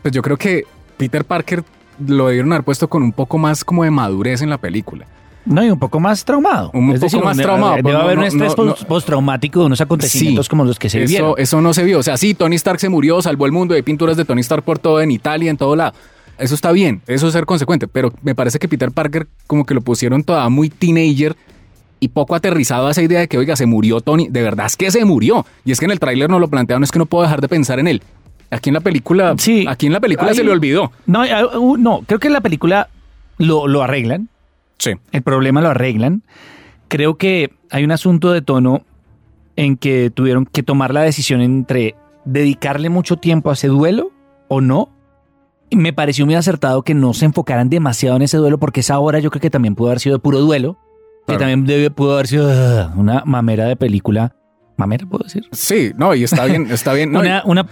pues 0.02 0.14
yo 0.14 0.22
creo 0.22 0.38
que 0.38 0.66
Peter 0.98 1.26
Parker 1.26 1.64
lo 2.06 2.28
debieron 2.28 2.54
haber 2.54 2.64
puesto 2.64 2.88
con 2.90 3.04
un 3.04 3.12
poco 3.12 3.38
más 3.38 3.64
como 3.64 3.84
de 3.84 3.92
madurez 3.92 4.42
en 4.42 4.50
la 4.50 4.58
película. 4.58 5.06
No, 5.46 5.64
y 5.64 5.70
un 5.70 5.80
poco 5.80 6.00
más 6.00 6.24
traumado. 6.26 6.72
Un 6.74 7.00
poco 7.00 7.22
más 7.22 7.38
traumado. 7.38 7.76
Debe, 7.76 7.94
haber 7.94 8.18
un 8.20 8.26
estrés 8.26 8.54
postraumático 8.88 9.62
de 9.62 9.66
unos 9.68 9.82
acontecimientos 9.82 10.48
como 10.50 10.66
los 10.66 10.78
que 10.78 10.90
se 10.90 11.00
vieron. 11.06 11.34
Eso 11.38 11.62
no 11.62 11.74
se 11.74 11.84
vio. 11.84 12.00
O 12.00 12.04
sea, 12.04 12.18
sí, 12.18 12.34
Tony 12.34 12.56
Stark 12.56 12.80
se 12.80 12.90
murió, 12.90 13.22
salvó 13.22 13.46
el 13.46 13.52
mundo, 13.52 13.74
hay 13.74 13.82
pinturas 13.82 14.18
de 14.18 14.26
Tony 14.26 14.42
Stark 14.42 14.64
por 14.64 14.80
todo, 14.80 15.02
en 15.02 15.12
Italia, 15.12 15.50
en 15.50 15.58
todo 15.58 15.76
lado. 15.76 15.94
Eso 16.38 16.56
está 16.56 16.72
bien, 16.72 17.02
eso 17.08 17.28
es 17.28 17.34
ser 17.34 17.46
consecuente, 17.46 17.88
pero 17.88 18.14
me 18.22 18.34
parece 18.34 18.60
que 18.60 18.70
Peter 18.70 18.92
Parker 18.92 19.28
como 19.46 19.66
que 19.66 19.74
lo 19.74 19.82
pusieron 19.82 20.24
toda 20.24 20.48
muy 20.48 20.70
teenager 20.70 21.36
y 22.00 22.08
poco 22.08 22.34
aterrizado 22.34 22.88
a 22.88 22.92
esa 22.92 23.02
idea 23.02 23.20
de 23.20 23.28
que, 23.28 23.38
oiga, 23.38 23.58
se 23.58 23.66
murió 23.66 24.00
Tony. 24.00 24.30
De 24.30 24.42
verdad 24.42 24.68
es 24.68 24.78
que 24.78 24.90
se 24.90 25.04
murió. 25.04 25.46
Y 25.66 25.74
es 25.74 25.80
que 25.80 25.86
en 25.86 25.92
el 25.92 26.00
tráiler 26.00 26.30
no 26.30 26.40
lo 26.40 26.48
plantearon, 26.48 26.84
es 26.84 26.92
que 26.92 27.00
no 27.00 27.06
puedo 27.06 27.24
dejar 27.24 27.42
de 27.42 27.50
pensar 27.50 27.80
en 27.80 27.88
él. 27.88 28.02
Aquí 28.52 28.70
en 28.70 28.76
la 28.76 28.80
película, 28.80 29.36
sí, 29.38 29.66
aquí 29.68 29.88
en 29.88 29.94
la 29.94 30.00
película 30.00 30.34
se 30.34 30.44
le 30.44 30.52
olvidó. 30.52 30.92
No, 31.06 31.24
uh, 31.24 31.78
no, 31.78 32.04
creo 32.08 32.20
que 32.20 32.28
en 32.28 32.34
la 32.34 32.42
película 32.42 32.90
lo, 33.38 33.68
lo 33.68 33.84
arreglan 33.84 34.30
el 35.12 35.22
problema 35.22 35.62
lo 35.62 35.70
arreglan. 35.70 36.24
Creo 36.88 37.18
que 37.18 37.54
hay 37.70 37.84
un 37.84 37.92
asunto 37.92 38.32
de 38.32 38.42
tono 38.42 38.84
en 39.56 39.78
que 39.78 40.10
tuvieron 40.10 40.46
que 40.46 40.64
tomar 40.64 40.94
la 40.94 41.02
decisión 41.02 41.42
entre 41.42 41.96
dedicarle 42.26 42.90
mucho 42.90 43.18
tiempo 43.18 43.50
a 43.50 43.54
ese 43.54 43.68
duelo 43.68 44.12
o 44.48 44.62
no. 44.62 44.90
Y 45.70 45.76
me 45.76 45.94
pareció 45.94 46.26
muy 46.26 46.36
acertado 46.36 46.82
que 46.82 46.96
no 46.96 47.14
se 47.14 47.26
enfocaran 47.26 47.70
demasiado 47.70 48.16
en 48.16 48.24
ese 48.24 48.38
duelo 48.38 48.58
porque 48.58 48.80
esa 48.80 48.98
hora 49.00 49.20
yo 49.20 49.30
creo 49.30 49.42
que 49.42 49.50
también 49.50 49.76
pudo 49.76 49.90
haber 49.90 50.00
sido 50.00 50.16
de 50.16 50.22
puro 50.22 50.40
duelo. 50.40 50.78
Que 51.28 51.38
también 51.38 51.66
debe, 51.66 51.92
pudo 51.92 52.14
haber 52.14 52.26
sido 52.26 52.48
uh, 52.50 53.00
una 53.00 53.22
mamera 53.24 53.66
de 53.66 53.76
película 53.76 54.39
mamera, 54.80 55.06
puedo 55.06 55.24
decir. 55.24 55.48
Sí, 55.52 55.92
no, 55.96 56.16
y 56.16 56.24
está 56.24 56.46
bien, 56.46 56.72
está 56.72 56.94
bien. 56.94 57.16
una, 57.16 57.44
una, 57.46 57.68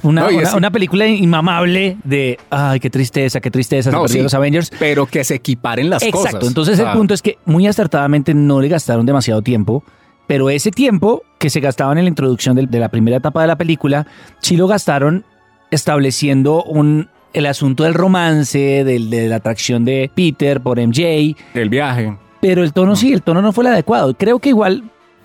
una, 0.56 0.71
película 0.71 1.07
inmamable 1.07 1.98
de, 2.04 2.38
ay, 2.50 2.80
qué 2.80 2.89
tristeza, 2.89 3.39
qué 3.39 3.50
tristeza, 3.50 3.92
se 4.07 4.21
los 4.21 4.33
Avengers. 4.33 4.71
Pero 4.77 5.07
que 5.07 5.24
se 5.24 5.36
equiparen 5.36 5.89
las 5.89 6.04
cosas. 6.04 6.25
Exacto, 6.25 6.48
entonces 6.48 6.77
el 6.79 6.91
punto 6.91 7.13
es 7.13 7.22
que 7.22 7.38
muy 7.46 7.65
acertadamente 7.65 8.34
no 8.34 8.62
le 8.62 8.67
gastaron 8.67 9.05
demasiado 9.05 9.41
tiempo, 9.41 9.84
pero 10.27 10.50
ese 10.50 10.72
tiempo 10.72 11.24
que 11.39 11.50
se 11.50 11.60
gastaba 11.62 11.93
en 11.93 12.03
la 12.03 12.10
introducción 12.10 12.55
de, 12.55 12.79
la 12.79 12.89
primera 12.89 13.17
etapa 13.17 13.41
de 13.41 13.48
la 13.48 13.55
película, 13.55 14.05
sí 14.39 14.58
lo 14.58 14.67
gastaron 14.67 15.25
estableciendo 15.72 16.63
un, 16.63 17.10
el 17.34 17.46
asunto 17.46 17.84
del 17.84 17.93
romance, 17.93 18.84
del, 18.84 19.10
de 19.10 19.27
la 19.27 19.38
atracción 19.38 19.86
de 19.86 20.12
Peter 20.13 20.62
por 20.62 20.79
MJ. 20.79 21.36
Del 21.53 21.70
viaje. 21.70 22.17
Pero 22.41 22.63
el 22.63 22.74
tono 22.74 22.96
sí, 22.96 23.13
el 23.13 23.24
tono 23.24 23.41
no 23.41 23.53
fue 23.53 23.63
el 23.63 23.72
adecuado. 23.72 24.13
Creo 24.15 24.39
que 24.39 24.50
igual 24.50 24.84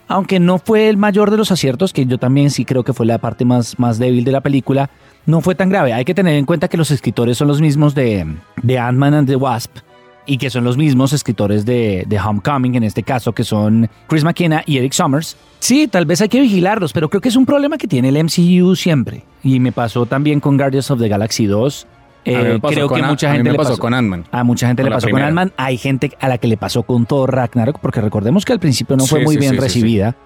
aunque 0.09 0.41
no 0.41 0.59
fue 0.59 0.89
el 0.89 0.97
mayor 0.97 1.31
de 1.31 1.37
los 1.37 1.53
aciertos, 1.53 1.93
que 1.93 2.07
yo 2.07 2.19
también 2.19 2.51
sí 2.51 2.65
creo 2.65 2.85
que 2.85 2.93
fue 2.93 3.07
la 3.07 3.19
parte 3.19 3.45
más, 3.45 3.79
más 3.79 3.99
débil 3.99 4.25
de 4.25 4.33
la 4.33 4.41
película, 4.41 4.91
no 5.27 5.41
fue 5.41 5.55
tan 5.55 5.69
grave. 5.69 5.93
Hay 5.93 6.05
que 6.05 6.15
tener 6.15 6.35
en 6.35 6.45
cuenta 6.45 6.69
que 6.69 6.77
los 6.77 6.91
escritores 6.91 7.39
son 7.39 7.49
los 7.49 7.61
mismos 7.61 7.95
de, 7.95 8.27
de 8.63 8.79
Ant-Man 8.79 9.15
and 9.15 9.29
the 9.29 9.37
Wasp 9.37 9.79
y 10.27 10.39
que 10.39 10.51
son 10.51 10.65
los 10.65 10.77
mismos 10.77 11.13
escritores 11.13 11.65
de, 11.65 12.05
de, 12.07 12.21
Homecoming, 12.21 12.77
en 12.77 12.85
este 12.85 13.03
caso, 13.03 13.33
que 13.33 13.43
son 13.43 13.89
Chris 14.07 14.23
McKenna 14.23 14.63
y 14.67 14.79
Eric 14.79 14.93
Summers. 14.93 15.37
Sí, 15.59 15.89
tal 15.89 16.07
vez 16.07 16.21
hay 16.21 16.29
que 16.29 16.41
vigilarlos, 16.41 16.93
pero 16.93 17.09
creo 17.09 17.21
que 17.21 17.29
es 17.29 17.37
un 17.37 17.47
problema 17.47 17.77
que 17.77 17.89
tiene 17.89 18.09
el 18.09 18.23
MCU 18.23 18.77
siempre. 18.77 19.25
Y 19.43 19.59
me 19.59 19.73
pasó 19.73 20.07
también 20.07 20.39
con 20.41 20.57
Guardians 20.57 20.91
of 20.91 21.01
the 21.01 21.09
Galaxy 21.09 21.47
2 21.47 21.87
eh, 22.25 22.59
creo 22.63 22.89
que 22.89 23.03
mucha 23.03 23.33
gente 23.33 23.51
le 23.51 23.59
pasó, 23.59 23.79
con 23.79 23.95
Ant-Man. 23.95 24.25
A 24.31 24.45
mucha 24.45 24.67
gente 24.67 24.83
le 24.83 24.91
pasó 24.91 25.09
con 25.09 25.23
Ant-Man. 25.23 25.53
Hay 25.57 25.77
gente 25.77 26.13
a 26.21 26.29
la 26.29 26.39
que 26.39 26.49
le 26.49 26.57
pasó 26.57 26.85
con 26.85 27.07
todo 27.07 27.27
Ragnarok, 27.27 27.79
porque 27.81 28.01
recordemos 28.01 28.45
que 28.45 28.53
al 28.53 28.61
principio 28.61 28.97
no 28.97 29.07
fue 29.07 29.23
muy 29.23 29.37
bien 29.37 29.57
recibida. 29.57 30.17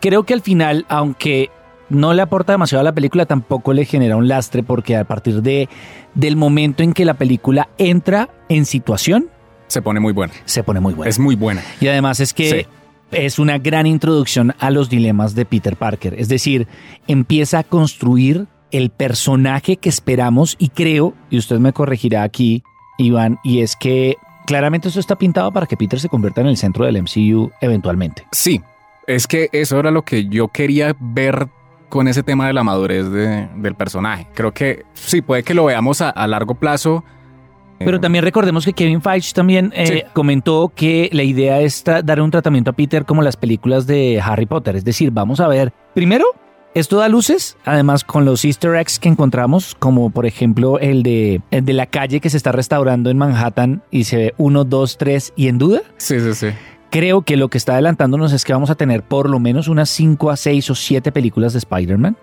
Creo 0.00 0.24
que 0.24 0.34
al 0.34 0.40
final, 0.40 0.86
aunque 0.88 1.50
no 1.90 2.14
le 2.14 2.22
aporta 2.22 2.52
demasiado 2.52 2.80
a 2.80 2.84
la 2.84 2.94
película, 2.94 3.26
tampoco 3.26 3.72
le 3.72 3.84
genera 3.84 4.16
un 4.16 4.28
lastre, 4.28 4.62
porque 4.62 4.96
a 4.96 5.04
partir 5.04 5.42
de, 5.42 5.68
del 6.14 6.36
momento 6.36 6.82
en 6.82 6.92
que 6.92 7.04
la 7.04 7.14
película 7.14 7.68
entra 7.78 8.30
en 8.48 8.64
situación, 8.64 9.28
se 9.70 9.82
pone 9.82 10.00
muy 10.00 10.12
buena. 10.12 10.32
Se 10.46 10.64
pone 10.64 10.80
muy 10.80 10.94
buena. 10.94 11.08
Es 11.08 11.20
muy 11.20 11.36
buena. 11.36 11.62
Y 11.80 11.86
además 11.86 12.18
es 12.18 12.34
que 12.34 12.66
es 13.12 13.38
una 13.38 13.58
gran 13.58 13.86
introducción 13.86 14.52
a 14.58 14.70
los 14.70 14.90
dilemas 14.90 15.36
de 15.36 15.44
Peter 15.44 15.76
Parker. 15.76 16.14
Es 16.18 16.28
decir, 16.28 16.66
empieza 17.06 17.60
a 17.60 17.62
construir 17.62 18.48
el 18.72 18.90
personaje 18.90 19.76
que 19.76 19.88
esperamos 19.88 20.56
y 20.58 20.68
creo, 20.68 21.14
y 21.30 21.38
usted 21.38 21.58
me 21.58 21.72
corregirá 21.72 22.22
aquí, 22.22 22.62
Iván, 22.98 23.38
y 23.42 23.60
es 23.60 23.76
que 23.76 24.16
claramente 24.46 24.88
esto 24.88 25.00
está 25.00 25.16
pintado 25.16 25.52
para 25.52 25.66
que 25.66 25.76
Peter 25.76 25.98
se 26.00 26.08
convierta 26.08 26.40
en 26.40 26.48
el 26.48 26.56
centro 26.56 26.84
del 26.84 27.00
MCU 27.02 27.50
eventualmente. 27.60 28.26
Sí, 28.32 28.60
es 29.06 29.26
que 29.26 29.48
eso 29.52 29.78
era 29.78 29.90
lo 29.90 30.02
que 30.02 30.26
yo 30.26 30.48
quería 30.48 30.94
ver 31.00 31.48
con 31.88 32.08
ese 32.08 32.22
tema 32.22 32.46
de 32.46 32.52
la 32.52 32.62
madurez 32.62 33.10
del 33.10 33.74
personaje. 33.74 34.26
Creo 34.34 34.52
que 34.52 34.84
sí, 34.94 35.22
puede 35.22 35.42
que 35.42 35.54
lo 35.54 35.64
veamos 35.64 36.00
a, 36.00 36.26
largo 36.28 36.54
plazo 36.54 37.02
Pero 37.80 37.98
también 37.98 38.22
recordemos 38.22 38.64
que 38.64 38.72
Kevin 38.72 39.02
Feige 39.02 39.32
también 39.34 39.72
eh, 39.74 39.86
Sí. 39.86 40.02
comentó 40.12 40.70
que 40.74 41.08
la 41.12 41.22
idea 41.24 41.60
es 41.60 41.82
dar 41.84 42.20
un 42.20 42.30
tratamiento 42.30 42.70
a 42.70 42.74
Peter 42.74 43.04
como 43.04 43.22
las 43.22 43.36
películas 43.36 43.86
de 43.86 44.20
Harry 44.22 44.46
Potter. 44.46 44.76
Es 44.76 44.84
decir, 44.84 45.10
vamos 45.10 45.40
a 45.40 45.48
ver, 45.48 45.72
primero, 45.94 46.26
esto 46.74 46.98
da 46.98 47.08
luces, 47.08 47.56
además 47.64 48.04
con 48.04 48.24
los 48.24 48.44
easter 48.44 48.76
eggs 48.76 48.98
que 48.98 49.08
encontramos, 49.08 49.74
como 49.78 50.10
por 50.10 50.26
ejemplo 50.26 50.78
el 50.78 51.02
de, 51.02 51.42
el 51.50 51.64
de 51.64 51.72
la 51.72 51.86
calle 51.86 52.20
que 52.20 52.30
se 52.30 52.36
está 52.36 52.52
restaurando 52.52 53.10
en 53.10 53.18
Manhattan 53.18 53.82
y 53.90 54.04
se 54.04 54.16
ve 54.16 54.34
uno, 54.38 54.64
dos, 54.64 54.96
tres 54.96 55.32
y 55.34 55.48
en 55.48 55.58
duda. 55.58 55.82
Sí, 55.96 56.20
sí, 56.20 56.34
sí. 56.34 56.48
Creo 56.90 57.22
que 57.22 57.36
lo 57.36 57.48
que 57.48 57.58
está 57.58 57.74
adelantándonos 57.74 58.32
es 58.32 58.44
que 58.44 58.52
vamos 58.52 58.70
a 58.70 58.74
tener 58.74 59.02
por 59.02 59.28
lo 59.28 59.38
menos 59.38 59.68
unas 59.68 59.90
5 59.90 60.30
a 60.30 60.36
6 60.36 60.70
o 60.70 60.74
7 60.74 61.12
películas 61.12 61.52
de 61.52 61.60
Spider-Man. 61.60 62.16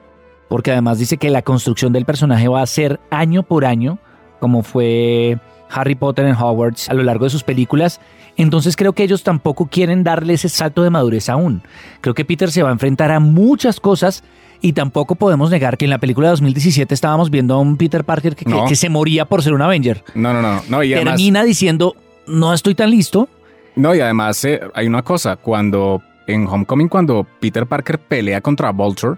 Porque 0.49 0.71
además 0.71 0.99
dice 0.99 1.17
que 1.17 1.29
la 1.29 1.41
construcción 1.41 1.93
del 1.93 2.05
personaje 2.05 2.47
va 2.47 2.61
a 2.61 2.67
ser 2.67 2.99
año 3.09 3.43
por 3.43 3.65
año, 3.65 3.99
como 4.39 4.63
fue 4.63 5.39
Harry 5.69 5.95
Potter 5.95 6.25
en 6.25 6.35
Hogwarts 6.35 6.89
a 6.89 6.93
lo 6.93 7.03
largo 7.03 7.25
de 7.25 7.29
sus 7.29 7.43
películas. 7.43 7.99
Entonces 8.35 8.75
creo 8.75 8.93
que 8.93 9.03
ellos 9.03 9.23
tampoco 9.23 9.67
quieren 9.67 10.03
darle 10.03 10.33
ese 10.33 10.49
salto 10.49 10.83
de 10.83 10.89
madurez 10.89 11.27
aún. 11.29 11.63
Creo 12.01 12.13
que 12.13 12.23
Peter 12.25 12.51
se 12.51 12.61
va 12.63 12.69
a 12.69 12.71
enfrentar 12.73 13.11
a 13.11 13.19
muchas 13.19 13.79
cosas 13.79 14.23
y 14.61 14.73
tampoco 14.73 15.15
podemos 15.15 15.49
negar 15.49 15.77
que 15.77 15.85
en 15.85 15.91
la 15.91 15.97
película 15.97 16.27
de 16.27 16.31
2017 16.31 16.93
estábamos 16.93 17.29
viendo 17.31 17.55
a 17.55 17.59
un 17.59 17.77
Peter 17.77 18.03
Parker 18.03 18.35
que, 18.35 18.45
que- 18.45 18.51
No. 18.51 18.65
que 18.65 18.75
se 18.75 18.89
moría 18.89 19.25
por 19.25 19.41
ser 19.43 19.53
un 19.53 19.61
Avenger. 19.61 20.03
No, 20.15 20.33
no, 20.33 20.41
no. 20.41 20.61
no 20.69 20.83
y 20.83 20.93
además, 20.93 21.15
Termina 21.15 21.43
diciendo, 21.43 21.95
no 22.27 22.53
estoy 22.53 22.75
tan 22.75 22.91
listo. 22.91 23.27
no, 23.75 23.93
y 23.95 23.99
además 24.01 24.43
eh, 24.45 24.59
hay 24.75 24.87
una 24.87 25.01
cosa. 25.03 25.35
Cuando 25.37 26.01
en 26.27 26.45
Homecoming, 26.47 26.89
cuando 26.89 27.25
Peter 27.39 27.65
Parker 27.65 27.99
pelea 27.99 28.41
contra 28.41 28.71
Vulture, 28.71 29.15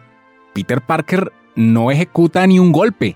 Peter 0.54 0.82
Parker 0.82 1.32
no 1.56 1.92
ejecuta 1.92 2.46
ni 2.48 2.58
un 2.60 2.72
golpe, 2.72 3.16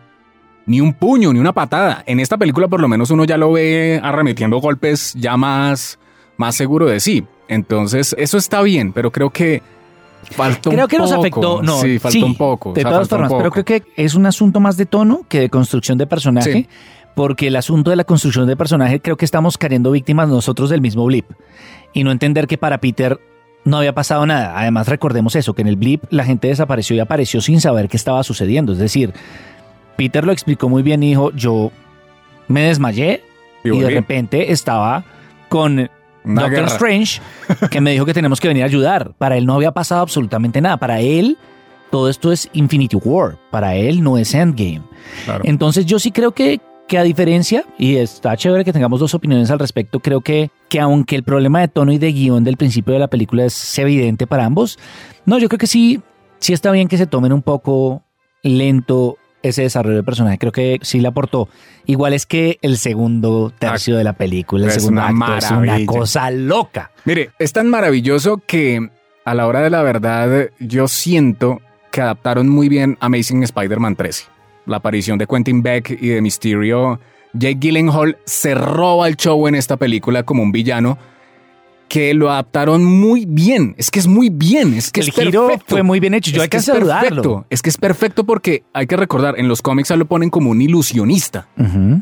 ni 0.66 0.82
un 0.82 0.94
puño, 0.94 1.34
ni 1.34 1.40
una 1.40 1.54
patada. 1.54 2.04
En 2.06 2.20
esta 2.20 2.38
película, 2.38 2.68
por 2.68 2.80
lo 2.80 2.88
menos, 2.88 3.12
uno 3.12 3.26
ya 3.26 3.38
lo 3.38 3.52
ve 3.52 4.00
arremetiendo 4.04 4.58
golpes 4.60 5.14
ya 5.16 5.36
más, 5.38 6.00
más 6.38 6.56
seguro 6.56 6.86
de 6.88 7.00
sí. 7.00 7.26
Entonces, 7.48 8.16
eso 8.18 8.38
está 8.38 8.62
bien, 8.62 8.94
pero 8.94 9.12
creo 9.12 9.30
que 9.30 9.62
falta 10.32 10.70
un 10.70 10.76
Creo 10.76 10.88
que 10.88 10.98
nos 10.98 11.10
poco. 11.12 11.22
afectó. 11.22 11.62
No, 11.62 11.82
sí, 11.82 12.00
falta 12.00 12.26
un 12.26 12.36
poco. 12.36 12.70
o 12.70 12.74
De 12.74 12.82
sea, 12.82 12.92
todas 12.92 13.10
formas, 13.10 13.30
pero 13.32 13.50
poco. 13.50 13.64
creo 13.64 13.82
que 13.82 13.84
es 14.02 14.16
un 14.16 14.26
asunto 14.26 14.60
más 14.60 14.78
de 14.78 14.86
tono 14.86 15.22
que 15.28 15.40
de 15.42 15.50
construcción 15.50 15.98
de 15.98 16.08
personaje. 16.08 16.54
Sí. 16.54 16.68
Porque 17.16 17.48
el 17.48 17.56
asunto 17.58 17.92
de 17.92 17.96
la 17.96 18.06
construcción 18.06 18.48
de 18.48 18.56
personaje 18.56 19.00
creo 19.00 19.18
que 19.18 19.26
estamos 19.26 19.58
cayendo 19.60 19.92
víctimas 19.92 20.30
nosotros 20.30 20.70
del 20.72 20.82
mismo 20.82 21.06
blip. 21.06 21.26
Y 21.94 22.04
no 22.04 22.12
entender 22.12 22.48
que 22.48 22.58
para 22.58 22.80
Peter 22.80 23.20
no 23.66 23.78
había 23.78 23.94
pasado 23.94 24.26
nada. 24.26 24.58
Además, 24.58 24.88
recordemos 24.88 25.36
eso, 25.36 25.54
que 25.54 25.62
en 25.62 25.68
el 25.68 25.76
blip 25.76 26.04
la 26.10 26.24
gente 26.26 26.48
desapareció 26.48 26.96
y 26.96 27.00
apareció 27.00 27.40
sin 27.40 27.62
saber 27.62 27.88
qué 27.88 27.98
estaba 27.98 28.24
sucediendo. 28.24 28.72
Es 28.74 28.80
decir, 28.80 29.14
Peter 29.96 30.26
lo 30.26 30.32
explicó 30.32 30.70
muy 30.70 30.84
bien 30.84 31.04
y 31.04 31.10
dijo, 31.10 31.32
yo 31.34 31.72
me 32.48 32.64
desmayé 32.64 33.24
Y 33.64 33.70
y, 33.70 33.80
de 33.80 33.90
repente 33.90 34.52
estaba 34.52 35.04
con 35.50 35.90
Una 36.24 36.42
Doctor 36.44 36.50
guerra. 36.50 36.68
Strange, 36.68 37.22
que 37.70 37.82
me 37.82 37.92
dijo 37.92 38.06
que 38.06 38.14
tenemos 38.14 38.40
que 38.40 38.48
venir 38.48 38.64
a 38.64 38.66
ayudar. 38.66 39.14
Para 39.18 39.38
él 39.38 39.46
no 39.46 39.54
había 39.54 39.72
pasado 39.72 40.02
absolutamente 40.02 40.62
nada. 40.62 40.78
Para 40.78 41.00
él, 41.00 41.38
todo 41.92 42.10
esto 42.10 42.32
es 42.32 42.50
Infinity 42.54 42.98
War. 42.98 43.38
Para 43.52 43.76
él 43.76 44.04
no 44.04 44.18
es 44.18 44.34
Endgame. 44.34 44.82
Claro. 45.26 45.44
Entonces 45.46 45.86
yo 45.86 46.00
sí 46.00 46.12
creo 46.12 46.32
que, 46.32 46.60
que 46.88 46.98
a 46.98 47.04
diferencia, 47.04 47.66
y 47.78 47.98
está 47.98 48.36
chévere 48.36 48.66
que 48.66 48.74
tengamos 48.74 49.00
dos 49.00 49.14
opiniones 49.14 49.52
al 49.52 49.60
respecto, 49.60 50.00
creo 50.00 50.22
que, 50.22 50.50
que 50.70 50.80
aunque 50.80 51.16
el 51.16 51.24
problema 51.24 51.62
de 51.62 51.68
tono 51.68 51.92
y 51.92 51.98
de 51.98 52.12
guion 52.12 52.44
del 52.44 52.58
principio 52.58 52.94
de 52.94 53.00
la 53.00 53.08
película 53.08 53.46
es 53.46 53.78
evidente 53.80 54.28
para 54.28 54.46
ambos, 54.46 54.80
no, 55.26 55.38
yo 55.38 55.48
creo 55.50 55.60
que 55.60 55.68
sí, 55.68 56.02
sí 56.40 56.52
está 56.52 56.72
bien 56.72 56.88
que 56.88 56.98
se 56.98 57.08
tomen 57.08 57.32
un 57.32 57.42
poco 57.42 58.04
lento 58.44 59.18
ese 59.44 59.62
desarrollo 59.62 59.98
de 59.98 60.04
personaje. 60.04 60.38
Creo 60.40 60.52
que 60.52 60.80
sí 60.82 61.00
le 61.00 61.08
aportó. 61.10 61.48
Igual 61.86 62.14
es 62.14 62.26
que 62.26 62.58
el 62.62 62.78
segundo 62.78 63.54
tercio 63.58 63.96
de 63.98 64.04
la 64.04 64.14
película, 64.14 64.64
el 64.66 64.70
Es 64.70 64.76
segundo 64.76 65.02
una 65.02 65.10
acto, 65.10 65.38
es 65.38 65.52
una 65.52 65.60
maravilla. 65.60 65.86
cosa 65.86 66.32
loca. 66.32 66.92
Mire, 67.06 67.30
es 67.38 67.54
tan 67.54 67.70
maravilloso 67.70 68.42
que 68.48 68.90
a 69.26 69.34
la 69.36 69.46
hora 69.48 69.62
de 69.62 69.70
la 69.70 69.84
verdad 69.84 70.50
yo 70.60 70.88
siento 70.88 71.62
que 71.92 72.02
adaptaron 72.02 72.50
muy 72.50 72.70
bien 72.70 72.98
Amazing 73.02 73.44
Spider-Man 73.44 73.96
13. 73.96 74.26
La 74.66 74.78
aparición 74.78 75.18
de 75.18 75.28
Quentin 75.28 75.62
Beck 75.62 75.92
y 76.02 76.08
de 76.08 76.22
Mysterio. 76.22 77.00
Jake 77.34 77.58
Gyllenhaal 77.60 78.18
se 78.26 78.56
roba 78.56 79.08
el 79.08 79.16
show 79.18 79.48
en 79.48 79.56
esta 79.56 79.76
película 79.78 80.24
como 80.24 80.44
un 80.44 80.52
villano 80.52 80.98
que 81.88 82.14
lo 82.14 82.32
adaptaron 82.32 82.84
muy 82.84 83.26
bien. 83.28 83.76
Es 83.78 83.92
que 83.92 84.00
es 84.00 84.08
muy 84.08 84.30
bien, 84.30 84.74
es 84.74 84.92
que 84.92 85.02
el 85.02 85.10
es 85.10 85.16
giro 85.16 85.48
perfecto. 85.48 85.66
fue 85.70 85.84
muy 85.84 86.00
bien 86.00 86.14
hecho. 86.14 86.32
Yo 86.32 86.38
es 86.38 86.44
hay 86.44 86.50
que 86.50 86.60
saludarlo. 86.60 87.46
Es 87.50 87.62
que 87.62 87.70
es 87.70 87.78
perfecto 87.78 88.24
porque 88.24 88.64
hay 88.74 88.88
que 88.88 88.98
recordar, 88.98 89.40
en 89.40 89.48
los 89.48 89.62
cómics 89.62 89.92
a 89.92 89.96
lo 89.96 90.06
ponen 90.06 90.30
como 90.30 90.50
un 90.50 90.62
ilusionista 90.62 91.48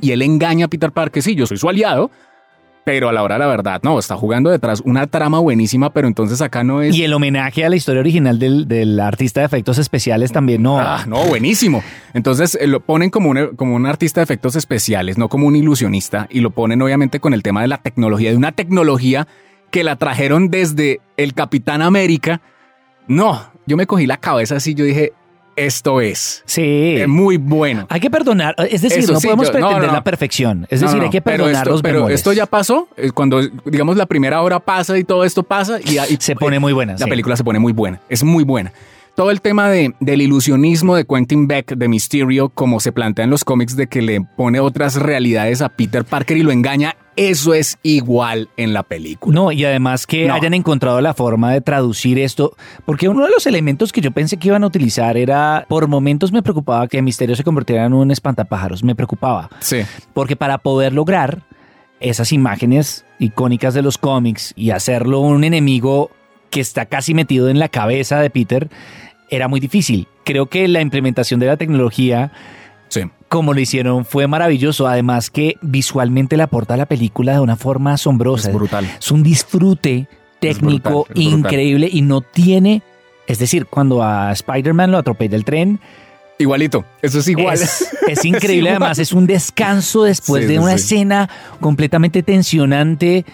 y 0.01 0.11
él 0.11 0.21
engaña 0.21 0.65
a 0.65 0.67
Peter 0.69 0.91
Parker, 0.91 1.21
sí, 1.21 1.35
yo 1.35 1.45
soy 1.45 1.57
su 1.57 1.67
aliado, 1.69 2.09
pero 2.83 3.09
a 3.09 3.13
la 3.13 3.21
hora 3.21 3.35
de 3.35 3.39
la 3.39 3.47
verdad, 3.47 3.81
no, 3.83 4.00
está 4.00 4.15
jugando 4.15 4.50
detrás 4.50 4.81
una 4.83 5.07
trama 5.07 5.39
buenísima, 5.39 5.91
pero 5.93 6.07
entonces 6.07 6.41
acá 6.41 6.63
no 6.63 6.81
es... 6.81 6.95
Y 6.95 7.03
el 7.03 7.13
homenaje 7.13 7.63
a 7.63 7.69
la 7.69 7.75
historia 7.75 8.01
original 8.01 8.39
del, 8.39 8.67
del 8.67 9.00
artista 9.00 9.41
de 9.41 9.45
efectos 9.45 9.77
especiales 9.77 10.31
también 10.31 10.63
no. 10.63 10.79
Ah, 10.79 11.03
no, 11.07 11.23
buenísimo. 11.25 11.83
Entonces 12.13 12.57
eh, 12.59 12.67
lo 12.67 12.79
ponen 12.79 13.09
como 13.09 13.29
un, 13.29 13.55
como 13.55 13.75
un 13.75 13.85
artista 13.85 14.19
de 14.19 14.23
efectos 14.23 14.55
especiales, 14.55 15.17
no 15.17 15.29
como 15.29 15.47
un 15.47 15.55
ilusionista, 15.55 16.27
y 16.31 16.39
lo 16.39 16.50
ponen 16.51 16.81
obviamente 16.81 17.19
con 17.19 17.33
el 17.33 17.43
tema 17.43 17.61
de 17.61 17.67
la 17.67 17.77
tecnología, 17.77 18.31
de 18.31 18.38
una 18.38 18.51
tecnología 18.51 19.27
que 19.71 19.83
la 19.83 19.95
trajeron 19.95 20.49
desde 20.49 20.99
el 21.17 21.33
Capitán 21.33 21.81
América. 21.81 22.41
No, 23.07 23.41
yo 23.65 23.77
me 23.77 23.87
cogí 23.87 24.05
la 24.05 24.17
cabeza 24.17 24.57
así, 24.57 24.73
yo 24.75 24.85
dije, 24.85 25.13
esto 25.55 25.99
es, 26.01 26.43
Sí. 26.45 26.95
es 26.97 27.07
muy 27.07 27.37
bueno. 27.37 27.85
Hay 27.89 27.99
que 27.99 28.09
perdonar, 28.09 28.55
es 28.69 28.81
decir, 28.81 28.99
Eso 28.99 29.13
no 29.13 29.19
sí, 29.19 29.27
podemos 29.27 29.47
yo- 29.47 29.51
pretender 29.53 29.87
no. 29.87 29.93
la 29.93 30.03
perfección. 30.03 30.65
Es 30.69 30.79
decir, 30.81 30.97
no, 30.97 31.03
hay 31.03 31.09
que 31.09 31.21
pero 31.21 31.43
perdonar 31.43 31.63
esto, 31.63 31.69
los 31.71 31.81
Pero 31.81 31.95
bemoles. 31.95 32.15
esto 32.15 32.31
ya 32.33 32.45
pasó, 32.45 32.87
eh, 32.95 33.11
cuando 33.11 33.41
digamos 33.65 33.97
la 33.97 34.05
primera 34.05 34.41
hora 34.41 34.59
pasa 34.59 34.97
y 34.97 35.03
todo 35.03 35.25
esto 35.25 35.43
pasa 35.43 35.79
y, 35.83 35.97
y- 35.99 36.17
se 36.19 36.35
pone 36.35 36.59
muy 36.59 36.71
buena. 36.73 36.93
La 36.93 36.99
sí. 36.99 37.09
película 37.09 37.35
se 37.35 37.43
pone 37.43 37.59
muy 37.59 37.73
buena, 37.73 37.99
es 38.07 38.23
muy 38.23 38.43
buena. 38.43 38.71
Todo 39.15 39.29
el 39.29 39.41
tema 39.41 39.69
de, 39.69 39.93
del 39.99 40.21
ilusionismo 40.21 40.95
de 40.95 41.05
Quentin 41.05 41.45
Beck, 41.47 41.75
de 41.75 41.87
Mysterio, 41.89 42.49
como 42.49 42.79
se 42.79 42.91
plantea 42.91 43.25
en 43.25 43.29
los 43.29 43.43
cómics, 43.43 43.75
de 43.75 43.87
que 43.87 44.01
le 44.01 44.21
pone 44.21 44.59
otras 44.59 44.95
realidades 44.95 45.61
a 45.61 45.69
Peter 45.69 46.05
Parker 46.05 46.37
y 46.37 46.43
lo 46.43 46.51
engaña, 46.51 46.95
eso 47.17 47.53
es 47.53 47.77
igual 47.83 48.49
en 48.55 48.73
la 48.73 48.83
película. 48.83 49.35
No, 49.35 49.51
y 49.51 49.65
además 49.65 50.07
que 50.07 50.27
No. 50.27 50.33
hayan 50.33 50.53
encontrado 50.53 51.01
la 51.01 51.13
forma 51.13 51.51
de 51.51 51.59
traducir 51.59 52.17
esto, 52.19 52.55
porque 52.85 53.09
uno 53.09 53.25
de 53.25 53.31
los 53.31 53.45
elementos 53.45 53.91
que 53.91 53.99
yo 54.01 54.11
pensé 54.11 54.37
que 54.37 54.47
iban 54.47 54.63
a 54.63 54.67
utilizar 54.67 55.17
era, 55.17 55.65
por 55.67 55.87
momentos 55.87 56.31
me 56.31 56.41
preocupaba 56.41 56.87
que 56.87 57.01
Misterio 57.01 57.35
se 57.35 57.43
convirtiera 57.43 57.85
en 57.85 57.93
un 57.93 58.11
espantapájaros, 58.11 58.81
me 58.83 58.95
preocupaba, 58.95 59.49
Sí, 59.59 59.81
porque 60.13 60.37
para 60.37 60.57
poder 60.59 60.93
lograr 60.93 61.41
esas 61.99 62.31
imágenes 62.31 63.05
icónicas 63.19 63.73
de 63.73 63.81
los 63.81 63.97
cómics 63.97 64.53
y 64.55 64.71
hacerlo 64.71 65.19
un 65.19 65.43
enemigo 65.43 66.09
que 66.49 66.59
está 66.61 66.85
casi 66.85 67.13
metido 67.13 67.47
en 67.49 67.59
la 67.59 67.69
cabeza 67.69 68.19
de 68.19 68.29
Peter, 68.29 68.69
era 69.31 69.47
muy 69.47 69.59
difícil. 69.59 70.07
Creo 70.23 70.45
que 70.45 70.67
la 70.67 70.81
implementación 70.81 71.39
de 71.39 71.47
la 71.47 71.57
tecnología 71.57 72.31
sí. 72.89 73.01
como 73.29 73.53
lo 73.53 73.59
hicieron 73.59 74.05
fue 74.05 74.27
maravilloso. 74.27 74.88
Además 74.88 75.31
que 75.31 75.55
visualmente 75.61 76.38
le 76.38 76.43
aporta 76.43 76.75
a 76.75 76.77
la 76.77 76.85
película 76.85 77.33
de 77.33 77.39
una 77.39 77.55
forma 77.55 77.93
asombrosa. 77.93 78.50
Es 78.50 78.55
brutal. 78.55 78.85
Es 79.00 79.09
un 79.11 79.23
disfrute 79.23 80.07
técnico 80.39 80.89
brutal, 81.05 81.15
es 81.17 81.23
brutal. 81.25 81.39
increíble 81.39 81.89
y 81.91 82.01
no 82.03 82.21
tiene... 82.21 82.83
Es 83.27 83.39
decir, 83.39 83.65
cuando 83.65 84.03
a 84.03 84.31
Spider-Man 84.33 84.91
lo 84.91 84.97
atropella 84.97 85.35
el 85.38 85.45
tren, 85.45 85.79
Igualito, 86.38 86.83
eso 87.03 87.19
es 87.19 87.27
igual. 87.27 87.53
es, 87.53 87.88
es 88.07 88.25
increíble. 88.25 88.71
Es. 88.71 88.75
Además, 88.75 88.97
es 88.97 89.13
un 89.13 89.27
descanso 89.27 90.03
después 90.03 90.43
Sí, 90.45 90.51
de 90.53 90.59
una 90.59 90.75
sí. 90.77 90.95
escena 90.95 91.29
completamente 91.59 92.23
tensionante 92.23 93.25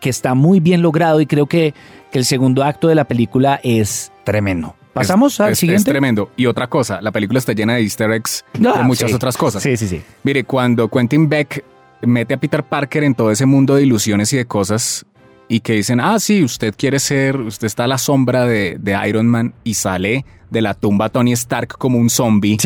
que 0.00 0.10
está 0.10 0.34
muy 0.34 0.58
bien 0.58 0.82
logrado 0.82 1.20
y 1.20 1.26
creo 1.26 1.46
que, 1.46 1.74
que 2.10 2.18
el 2.18 2.24
segundo 2.24 2.64
acto 2.64 2.88
de 2.88 2.96
la 2.96 3.04
película 3.04 3.60
es 3.62 4.10
tremendo. 4.24 4.74
Pasamos 4.96 5.34
Es- 5.34 5.40
al 5.40 5.52
es- 5.52 5.58
siguiente. 5.58 5.78
Es 5.80 5.84
tremendo. 5.84 6.30
Y 6.36 6.46
otra 6.46 6.66
cosa, 6.68 7.00
la 7.00 7.12
película 7.12 7.38
está 7.38 7.52
llena 7.52 7.74
de 7.74 7.82
easter 7.82 8.10
eggs 8.10 8.44
Ah, 8.54 8.78
de 8.78 8.84
muchas 8.84 9.10
sí. 9.10 9.14
otras 9.16 9.36
cosas. 9.36 9.62
Sí, 9.62 9.76
sí, 9.76 9.86
sí. 9.88 10.02
Mire, 10.24 10.44
cuando 10.44 10.88
Quentin 10.88 11.28
Beck 11.28 11.64
mete 12.02 12.34
a 12.34 12.36
Peter 12.38 12.62
Parker 12.62 13.04
en 13.04 13.14
todo 13.14 13.30
ese 13.30 13.46
mundo 13.46 13.74
de 13.76 13.82
ilusiones 13.82 14.32
y 14.32 14.36
de 14.36 14.44
cosas 14.46 15.04
y 15.48 15.60
que 15.60 15.74
dicen, 15.74 16.00
ah, 16.00 16.18
sí, 16.18 16.42
usted 16.42 16.74
quiere 16.76 16.98
ser, 16.98 17.36
usted 17.36 17.66
está 17.66 17.84
a 17.84 17.86
la 17.86 17.98
sombra 17.98 18.46
de, 18.46 18.76
de 18.80 19.08
Iron 19.08 19.26
Man 19.28 19.54
y 19.64 19.74
sale 19.74 20.24
de 20.50 20.60
la 20.60 20.74
tumba 20.74 21.08
Tony 21.08 21.32
Stark 21.32 21.76
como 21.78 21.98
un 21.98 22.10
zombie. 22.10 22.56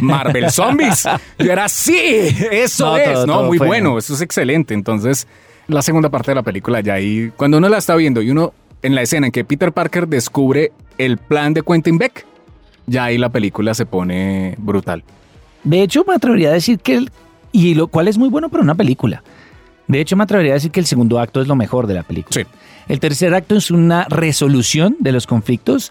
Marvel 0.00 0.50
Zombies. 0.50 1.04
Yo 1.38 1.50
era 1.52 1.68
sí, 1.68 1.96
eso 2.50 2.86
No, 2.86 2.96
es, 2.96 3.12
todo- 3.12 3.26
¿no? 3.26 3.32
todo 3.34 3.46
Muy 3.48 3.58
fue- 3.58 3.66
bueno, 3.66 3.98
eso 3.98 4.14
es 4.14 4.20
excelente. 4.20 4.74
Entonces, 4.74 5.26
la 5.66 5.82
segunda 5.82 6.08
parte 6.10 6.30
de 6.32 6.34
la 6.36 6.42
película 6.42 6.80
ya 6.80 6.94
ahí, 6.94 7.32
cuando 7.36 7.58
uno 7.58 7.68
la 7.68 7.78
está 7.78 7.94
viendo 7.96 8.20
y 8.22 8.30
uno 8.30 8.52
en 8.84 8.94
la 8.94 9.02
escena 9.02 9.26
en 9.26 9.32
que 9.32 9.44
Peter 9.44 9.72
Parker 9.72 10.06
descubre 10.06 10.70
el 10.98 11.18
plan 11.18 11.54
de 11.54 11.62
Quentin 11.62 11.98
Beck, 11.98 12.24
ya 12.86 13.04
ahí 13.04 13.18
la 13.18 13.30
película 13.30 13.74
se 13.74 13.86
pone 13.86 14.54
brutal. 14.58 15.02
De 15.64 15.82
hecho, 15.82 16.04
me 16.06 16.14
atrevería 16.14 16.50
a 16.50 16.52
decir 16.52 16.78
que, 16.78 16.94
el- 16.94 17.10
y 17.50 17.74
lo 17.74 17.88
cual 17.88 18.06
es 18.08 18.18
muy 18.18 18.28
bueno 18.28 18.48
para 18.48 18.62
una 18.62 18.74
película. 18.74 19.22
De 19.88 20.00
hecho, 20.00 20.16
me 20.16 20.24
atrevería 20.24 20.52
a 20.52 20.54
decir 20.54 20.70
que 20.70 20.80
el 20.80 20.86
segundo 20.86 21.18
acto 21.18 21.40
es 21.40 21.48
lo 21.48 21.56
mejor 21.56 21.86
de 21.86 21.94
la 21.94 22.02
película. 22.02 22.34
Sí. 22.34 22.46
El 22.88 23.00
tercer 23.00 23.34
acto 23.34 23.56
es 23.56 23.70
una 23.70 24.04
resolución 24.04 24.96
de 25.00 25.12
los 25.12 25.26
conflictos. 25.26 25.90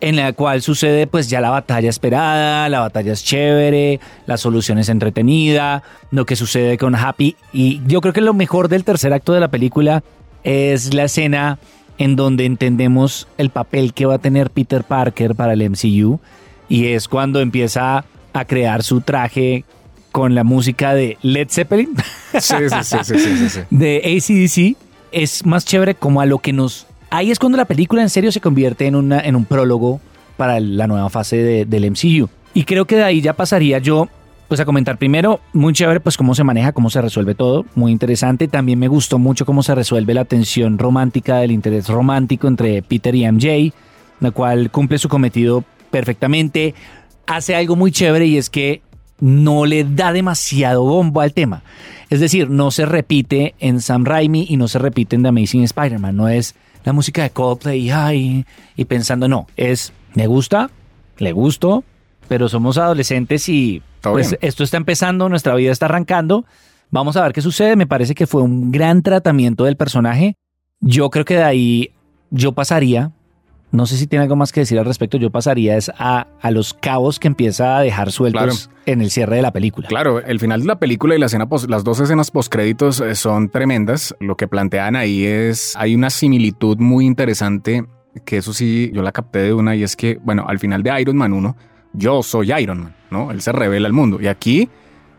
en 0.00 0.16
la 0.16 0.32
cual 0.32 0.62
sucede 0.62 1.06
pues 1.06 1.30
ya 1.30 1.40
la 1.40 1.50
batalla 1.50 1.88
esperada, 1.88 2.68
la 2.68 2.80
batalla 2.80 3.12
es 3.12 3.22
chévere, 3.22 4.00
la 4.26 4.36
solución 4.36 4.78
es 4.78 4.88
entretenida, 4.88 5.84
lo 6.10 6.26
que 6.26 6.34
sucede 6.34 6.76
con 6.76 6.96
Happy 6.96 7.36
y 7.52 7.80
yo 7.86 8.00
creo 8.00 8.12
que 8.12 8.20
lo 8.20 8.34
mejor 8.34 8.66
del 8.68 8.82
tercer 8.82 9.12
acto 9.12 9.32
de 9.32 9.38
la 9.38 9.46
película 9.46 10.02
es 10.42 10.92
la 10.92 11.04
escena 11.04 11.60
en 12.02 12.16
donde 12.16 12.44
entendemos 12.46 13.28
el 13.38 13.50
papel 13.50 13.92
que 13.94 14.06
va 14.06 14.14
a 14.14 14.18
tener 14.18 14.50
Peter 14.50 14.82
Parker 14.84 15.34
para 15.34 15.52
el 15.52 15.70
MCU 15.70 16.18
y 16.68 16.86
es 16.86 17.06
cuando 17.08 17.40
empieza 17.40 18.04
a 18.32 18.44
crear 18.44 18.82
su 18.82 19.00
traje 19.02 19.64
con 20.10 20.34
la 20.34 20.42
música 20.44 20.94
de 20.94 21.16
Led 21.22 21.48
Zeppelin, 21.50 21.90
Sí, 22.32 22.40
sí, 22.40 22.54
sí, 22.82 22.96
sí, 23.04 23.14
sí, 23.18 23.36
sí, 23.36 23.48
sí. 23.48 23.60
de 23.70 23.98
ACDC, 23.98 24.76
es 25.12 25.46
más 25.46 25.64
chévere 25.64 25.94
como 25.94 26.20
a 26.20 26.26
lo 26.26 26.38
que 26.38 26.52
nos... 26.52 26.86
Ahí 27.10 27.30
es 27.30 27.38
cuando 27.38 27.56
la 27.58 27.66
película 27.66 28.02
en 28.02 28.08
serio 28.10 28.32
se 28.32 28.40
convierte 28.40 28.86
en, 28.86 28.96
una, 28.96 29.20
en 29.20 29.36
un 29.36 29.44
prólogo 29.44 30.00
para 30.36 30.58
la 30.60 30.86
nueva 30.86 31.08
fase 31.10 31.36
de- 31.36 31.64
del 31.66 31.90
MCU. 31.90 32.28
Y 32.54 32.64
creo 32.64 32.84
que 32.86 32.96
de 32.96 33.04
ahí 33.04 33.20
ya 33.20 33.34
pasaría 33.34 33.78
yo 33.78 34.08
pues 34.52 34.60
a 34.60 34.66
comentar 34.66 34.98
primero, 34.98 35.40
muy 35.54 35.72
chévere 35.72 35.98
pues 36.00 36.18
cómo 36.18 36.34
se 36.34 36.44
maneja, 36.44 36.72
cómo 36.72 36.90
se 36.90 37.00
resuelve 37.00 37.34
todo, 37.34 37.64
muy 37.74 37.90
interesante. 37.90 38.48
También 38.48 38.78
me 38.78 38.86
gustó 38.86 39.18
mucho 39.18 39.46
cómo 39.46 39.62
se 39.62 39.74
resuelve 39.74 40.12
la 40.12 40.26
tensión 40.26 40.76
romántica, 40.76 41.38
del 41.38 41.52
interés 41.52 41.88
romántico 41.88 42.48
entre 42.48 42.82
Peter 42.82 43.14
y 43.14 43.26
MJ, 43.26 43.72
la 44.20 44.30
cual 44.30 44.70
cumple 44.70 44.98
su 44.98 45.08
cometido 45.08 45.64
perfectamente. 45.90 46.74
Hace 47.26 47.56
algo 47.56 47.76
muy 47.76 47.92
chévere 47.92 48.26
y 48.26 48.36
es 48.36 48.50
que 48.50 48.82
no 49.20 49.64
le 49.64 49.84
da 49.84 50.12
demasiado 50.12 50.82
bombo 50.84 51.22
al 51.22 51.32
tema. 51.32 51.62
Es 52.10 52.20
decir, 52.20 52.50
no 52.50 52.70
se 52.70 52.84
repite 52.84 53.54
en 53.58 53.80
Sam 53.80 54.04
Raimi 54.04 54.48
y 54.50 54.58
no 54.58 54.68
se 54.68 54.78
repite 54.78 55.16
en 55.16 55.22
The 55.22 55.28
Amazing 55.28 55.62
Spider-Man. 55.62 56.14
No 56.14 56.28
es 56.28 56.54
la 56.84 56.92
música 56.92 57.22
de 57.22 57.30
Coldplay 57.30 57.88
ay, 57.88 58.44
y 58.76 58.84
pensando, 58.84 59.28
no, 59.28 59.46
es 59.56 59.94
me 60.12 60.26
gusta, 60.26 60.68
le 61.16 61.32
gusto, 61.32 61.84
pero 62.32 62.48
somos 62.48 62.78
adolescentes 62.78 63.46
y 63.50 63.82
pues 64.00 64.30
bien. 64.30 64.38
esto 64.40 64.64
está 64.64 64.78
empezando, 64.78 65.28
nuestra 65.28 65.54
vida 65.54 65.70
está 65.70 65.84
arrancando. 65.84 66.46
Vamos 66.90 67.14
a 67.18 67.22
ver 67.22 67.34
qué 67.34 67.42
sucede. 67.42 67.76
Me 67.76 67.86
parece 67.86 68.14
que 68.14 68.26
fue 68.26 68.40
un 68.40 68.72
gran 68.72 69.02
tratamiento 69.02 69.64
del 69.64 69.76
personaje. 69.76 70.36
Yo 70.80 71.10
creo 71.10 71.26
que 71.26 71.34
de 71.36 71.42
ahí 71.44 71.90
yo 72.30 72.52
pasaría, 72.52 73.10
no 73.70 73.84
sé 73.84 73.98
si 73.98 74.06
tiene 74.06 74.22
algo 74.22 74.34
más 74.36 74.50
que 74.50 74.60
decir 74.60 74.78
al 74.78 74.86
respecto, 74.86 75.18
yo 75.18 75.28
pasaría 75.28 75.76
es 75.76 75.90
a, 75.98 76.26
a 76.40 76.50
los 76.50 76.72
cabos 76.72 77.18
que 77.18 77.28
empieza 77.28 77.76
a 77.76 77.82
dejar 77.82 78.10
sueltos 78.12 78.70
en 78.86 79.02
el 79.02 79.10
cierre 79.10 79.36
de 79.36 79.42
la 79.42 79.52
película. 79.52 79.88
Claro, 79.88 80.24
el 80.24 80.40
final 80.40 80.62
de 80.62 80.66
la 80.68 80.78
película 80.78 81.14
y 81.14 81.18
la 81.18 81.26
escena 81.26 81.50
pos- 81.50 81.68
las 81.68 81.84
dos 81.84 82.00
escenas 82.00 82.30
postcréditos 82.30 83.00
eh, 83.00 83.14
son 83.14 83.50
tremendas. 83.50 84.16
Lo 84.20 84.38
que 84.38 84.48
plantean 84.48 84.96
ahí 84.96 85.26
es, 85.26 85.74
hay 85.76 85.94
una 85.94 86.08
similitud 86.08 86.78
muy 86.78 87.04
interesante, 87.04 87.84
que 88.24 88.38
eso 88.38 88.54
sí, 88.54 88.90
yo 88.94 89.02
la 89.02 89.12
capté 89.12 89.40
de 89.40 89.52
una, 89.52 89.76
y 89.76 89.82
es 89.82 89.96
que, 89.96 90.18
bueno, 90.22 90.46
al 90.48 90.58
final 90.58 90.82
de 90.82 90.98
Iron 90.98 91.18
Man 91.18 91.34
1, 91.34 91.56
yo 91.92 92.22
soy 92.22 92.52
Iron 92.52 92.80
Man, 92.84 92.94
¿no? 93.10 93.30
Él 93.30 93.40
se 93.42 93.52
revela 93.52 93.86
al 93.86 93.92
mundo. 93.92 94.18
Y 94.20 94.26
aquí 94.26 94.68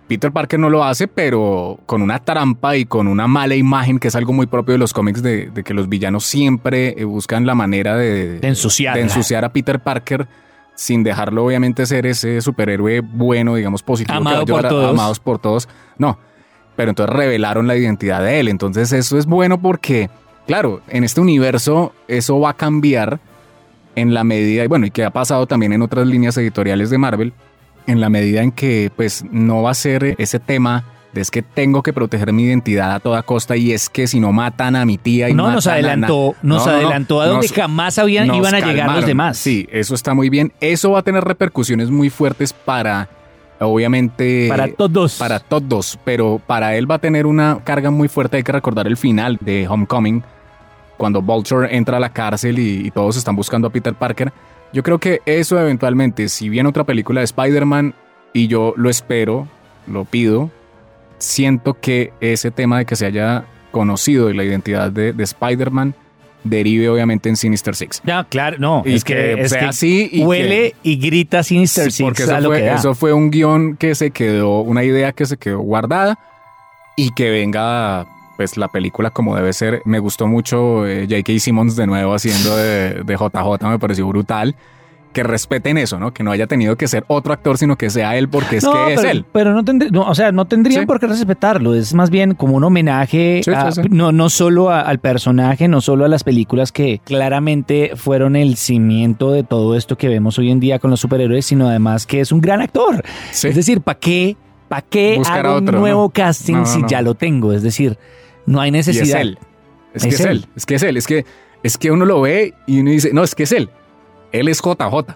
Peter 0.08 0.32
Parker 0.32 0.60
no 0.60 0.70
lo 0.70 0.84
hace, 0.84 1.08
pero 1.08 1.80
con 1.86 2.02
una 2.02 2.20
trampa 2.20 2.76
y 2.76 2.86
con 2.86 3.08
una 3.08 3.28
mala 3.28 3.56
imagen, 3.56 4.00
que 4.00 4.10
es 4.10 4.16
algo 4.16 4.34
muy 4.34 4.48
propio 4.48 4.74
de 4.74 4.80
los 4.80 4.94
cómics, 4.94 5.22
de, 5.24 5.48
de 5.52 5.64
que 5.64 5.74
los 5.74 5.88
villanos 5.90 6.26
siempre 6.26 6.96
eh, 6.98 7.04
buscan 7.06 7.46
la 7.46 7.56
manera 7.56 7.96
de, 7.96 8.40
de 8.40 8.48
ensuciar 9.02 9.46
a 9.46 9.54
Peter 9.54 9.80
Parker 9.80 10.28
sin 10.76 11.04
dejarlo 11.04 11.46
obviamente 11.46 11.86
ser 11.86 12.06
ese 12.08 12.42
superhéroe 12.42 13.02
bueno, 13.02 13.56
digamos 13.56 13.84
positivo, 13.84 14.18
Amado 14.18 14.46
por 14.46 14.66
a- 14.66 14.70
todos. 14.70 14.90
amados 14.90 15.20
por 15.20 15.40
todos. 15.40 15.70
No, 15.98 16.18
pero 16.76 16.90
entonces 16.90 17.16
revelaron 17.16 17.68
la 17.68 17.76
identidad 17.78 18.22
de 18.24 18.40
él. 18.40 18.48
Entonces 18.48 18.92
eso 18.92 19.18
es 19.20 19.28
bueno 19.28 19.62
porque, 19.62 20.10
claro, 20.48 20.82
en 20.90 21.04
este 21.04 21.22
universo 21.22 21.94
eso 22.08 22.40
va 22.40 22.50
a 22.50 22.54
cambiar 22.56 23.20
en 23.96 24.14
la 24.14 24.24
medida, 24.24 24.64
y 24.64 24.68
bueno, 24.68 24.86
y 24.86 24.92
que 24.92 25.04
ha 25.06 25.10
pasado 25.12 25.46
también 25.48 25.74
en 25.74 25.82
otras 25.82 26.08
líneas 26.08 26.36
editoriales 26.38 26.90
de 26.90 26.98
Marvel, 26.98 27.34
en 27.88 28.00
la 28.02 28.10
medida 28.10 28.42
en 28.42 28.52
que 28.52 28.92
pues 28.96 29.24
no 29.32 29.62
va 29.62 29.72
a 29.72 29.74
ser 29.76 30.16
ese 30.18 30.40
tema 30.40 30.86
de 31.14 31.22
es 31.22 31.30
que 31.30 31.44
tengo 31.44 31.84
que 31.84 31.94
proteger 31.94 32.34
mi 32.34 32.44
identidad 32.46 32.92
a 32.96 33.00
toda 33.00 33.22
costa 33.22 33.56
y 33.56 33.72
es 33.72 33.88
que 33.88 34.08
si 34.08 34.20
no 34.20 34.32
matan 34.32 34.76
a 34.76 34.84
mi 34.84 34.98
tía 34.98 35.30
y 35.30 35.34
No, 35.36 35.44
nos 35.52 35.66
matan 35.66 35.72
a- 35.72 35.74
adelantó, 35.76 36.36
nos 36.42 36.66
No, 36.66 36.66
no, 36.66 36.72
no, 36.72 36.78
adelantó 36.78 37.22
a 37.22 37.28
donde 37.28 37.48
nos- 37.48 37.56
jamás 37.56 38.00
habían, 38.00 38.28
nos 38.28 38.38
iban 38.38 38.56
a 38.56 38.60
llegar 38.62 38.96
los 38.96 39.06
demás. 39.06 39.38
Sí, 39.38 39.68
eso 39.72 39.94
está 39.94 40.16
muy 40.16 40.30
bien. 40.30 40.54
Eso 40.60 40.90
va 40.92 41.00
a 41.00 41.04
tener 41.04 41.24
repercusiones 41.24 41.92
muy 41.92 42.10
fuertes 42.10 42.52
para, 42.52 43.10
obviamente... 43.60 44.48
Para 44.50 44.68
todos. 44.70 45.18
Para 45.18 45.40
todos, 45.40 46.00
pero 46.04 46.42
para 46.46 46.76
él 46.76 46.90
va 46.90 46.96
a 46.96 47.00
tener 47.00 47.26
una 47.26 47.60
carga 47.64 47.92
muy 47.92 48.08
fuerte. 48.08 48.38
Hay 48.38 48.44
que 48.44 48.52
recordar 48.52 48.88
el 48.88 48.98
final 48.98 49.38
de 49.42 49.68
Homecoming, 49.68 50.24
cuando 50.98 51.22
Vulture 51.22 51.76
entra 51.76 51.98
a 51.98 52.00
la 52.00 52.14
cárcel 52.14 52.60
y, 52.60 52.88
y 52.88 52.92
todos 52.92 53.18
están 53.18 53.36
buscando 53.36 53.68
a 53.68 53.72
Peter 53.72 53.94
Parker. 53.94 54.32
Yo 54.72 54.84
creo 54.84 55.00
que 55.00 55.22
eso 55.26 55.60
eventualmente, 55.60 56.30
si 56.30 56.50
viene 56.50 56.70
otra 56.70 56.84
película 56.84 57.22
de 57.22 57.26
Spider-Man, 57.26 57.94
y 58.34 58.48
yo 58.48 58.74
lo 58.76 58.90
espero, 58.90 59.48
lo 59.88 60.06
pido, 60.06 60.50
siento 61.20 61.80
que 61.80 62.12
ese 62.20 62.52
tema 62.52 62.80
de 62.80 62.86
que 62.86 62.96
se 62.96 63.06
haya 63.06 63.46
conocido 63.72 64.30
y 64.30 64.36
la 64.36 64.44
identidad 64.44 64.92
de, 64.92 65.14
de 65.14 65.24
Spider-Man 65.24 65.94
derive 66.44 66.90
obviamente 66.90 67.30
en 67.30 67.38
Sinister 67.38 67.76
Six. 67.76 68.02
No, 68.04 68.28
claro, 68.28 68.58
no. 68.60 68.84
Y 68.86 68.96
es 68.96 69.04
que, 69.04 69.14
que 69.14 69.42
es 69.42 69.52
sea 69.52 69.62
que 69.62 69.66
así 69.66 70.10
y 70.12 70.24
huele 70.24 70.76
y 70.84 70.98
grita 70.98 71.42
Sinister 71.44 71.92
Six 71.92 72.06
porque 72.06 72.24
a 72.24 72.26
eso 72.26 72.40
lo 72.42 72.52
que 72.52 72.58
fue, 72.58 72.66
da. 72.66 72.76
eso 72.76 72.96
fue 72.96 73.14
un 73.14 73.32
guion 73.32 73.78
que 73.78 73.96
se 73.96 74.12
quedó, 74.12 74.60
una 74.60 74.84
idea 74.84 75.14
que 75.14 75.26
se 75.26 75.38
quedó 75.38 75.60
guardada 75.60 76.20
y 76.98 77.12
que 77.14 77.30
venga 77.30 78.06
pues 78.38 78.58
la 78.58 78.68
película 78.68 79.10
como 79.12 79.36
debe 79.36 79.54
ser. 79.54 79.82
Me 79.86 80.00
gustó 80.00 80.28
mucho 80.28 80.86
eh, 80.88 81.08
J.K. 81.10 81.40
Simmons 81.40 81.76
de 81.76 81.88
nuevo 81.88 82.14
haciendo 82.14 82.56
de, 82.58 83.04
de 83.04 83.16
JJ, 83.16 83.68
me 83.70 83.80
pareció 83.80 84.08
brutal. 84.08 84.56
Que 85.14 85.22
respeten 85.22 85.78
eso, 85.78 86.00
¿no? 86.00 86.12
Que 86.12 86.24
no 86.24 86.32
haya 86.32 86.48
tenido 86.48 86.76
que 86.76 86.88
ser 86.88 87.06
otro 87.08 87.34
actor, 87.34 87.60
sino 87.60 87.76
que 87.78 87.92
sea 87.92 88.18
él 88.18 88.30
porque 88.30 88.58
es 88.58 88.64
No, 88.64 88.74
que 88.88 88.94
es 88.96 89.04
él. 89.04 89.24
Pero 89.32 89.54
no, 89.54 89.62
tendrí- 89.64 89.92
no, 89.92 90.02
o 90.10 90.16
sea, 90.16 90.32
no 90.32 90.46
tendrían 90.46 90.82
Sí. 90.82 90.86
por 90.88 91.00
qué 91.00 91.06
respetarlo. 91.06 91.76
Es 91.76 91.94
más 91.94 92.10
bien 92.10 92.34
como 92.34 92.56
un 92.58 92.64
homenaje, 92.64 93.42
Sí, 93.46 93.52
a- 93.52 93.72
sí, 93.72 93.84
sí. 93.84 93.90
No, 93.92 94.12
no 94.12 94.32
solo 94.32 94.72
a- 94.72 94.82
al 94.82 94.98
personaje, 94.98 95.68
no 95.68 95.82
solo 95.82 96.06
a 96.06 96.08
las 96.08 96.24
películas 96.24 96.72
que 96.72 97.00
claramente 97.04 97.92
fueron 97.96 98.36
el 98.36 98.58
cimiento 98.58 99.32
de 99.32 99.44
todo 99.44 99.76
esto 99.76 100.00
que 100.00 100.08
vemos 100.08 100.40
hoy 100.40 100.50
en 100.50 100.60
día 100.60 100.80
con 100.80 100.90
los 100.90 101.00
superhéroes, 101.02 101.46
sino 101.46 101.68
además 101.68 102.08
que 102.08 102.20
es 102.20 102.32
un 102.32 102.42
gran 102.42 102.62
actor. 102.62 103.04
Es 103.32 103.56
decir, 103.56 103.82
¿para 103.82 104.00
qué, 104.00 104.36
pa 104.68 104.82
qué 104.82 105.14
Buscar 105.20 105.46
hago 105.46 105.58
otro, 105.58 105.76
un 105.76 105.80
nuevo 105.82 106.02
¿no? 106.06 106.10
casting 106.10 106.66
si 106.66 106.82
ya 106.88 107.04
lo 107.04 107.14
tengo? 107.14 107.54
Es 107.54 107.62
decir, 107.62 108.00
no 108.46 108.60
hay 108.62 108.70
Y 108.70 108.72
necesidad. 108.72 109.04
es 109.06 109.14
él. 109.26 109.40
Es 109.94 110.04
que 110.04 110.10
Es 110.10 110.20
es, 110.20 110.26
él. 110.26 110.28
él. 110.32 110.46
Es 110.56 110.66
que 110.66 110.76
es 110.76 110.84
él. 110.84 110.98
Es 110.98 111.08
que, 111.08 111.26
es 111.64 111.78
que 111.78 111.92
uno 111.92 112.06
lo 112.06 112.22
ve 112.22 112.54
y 112.68 112.80
uno 112.82 112.92
dice, 112.92 113.12
no, 113.14 113.24
es 113.24 113.36
que 113.36 113.44
es 113.44 113.52
él. 113.52 113.70
Él 114.32 114.48
es 114.48 114.62
JJ. 114.62 115.14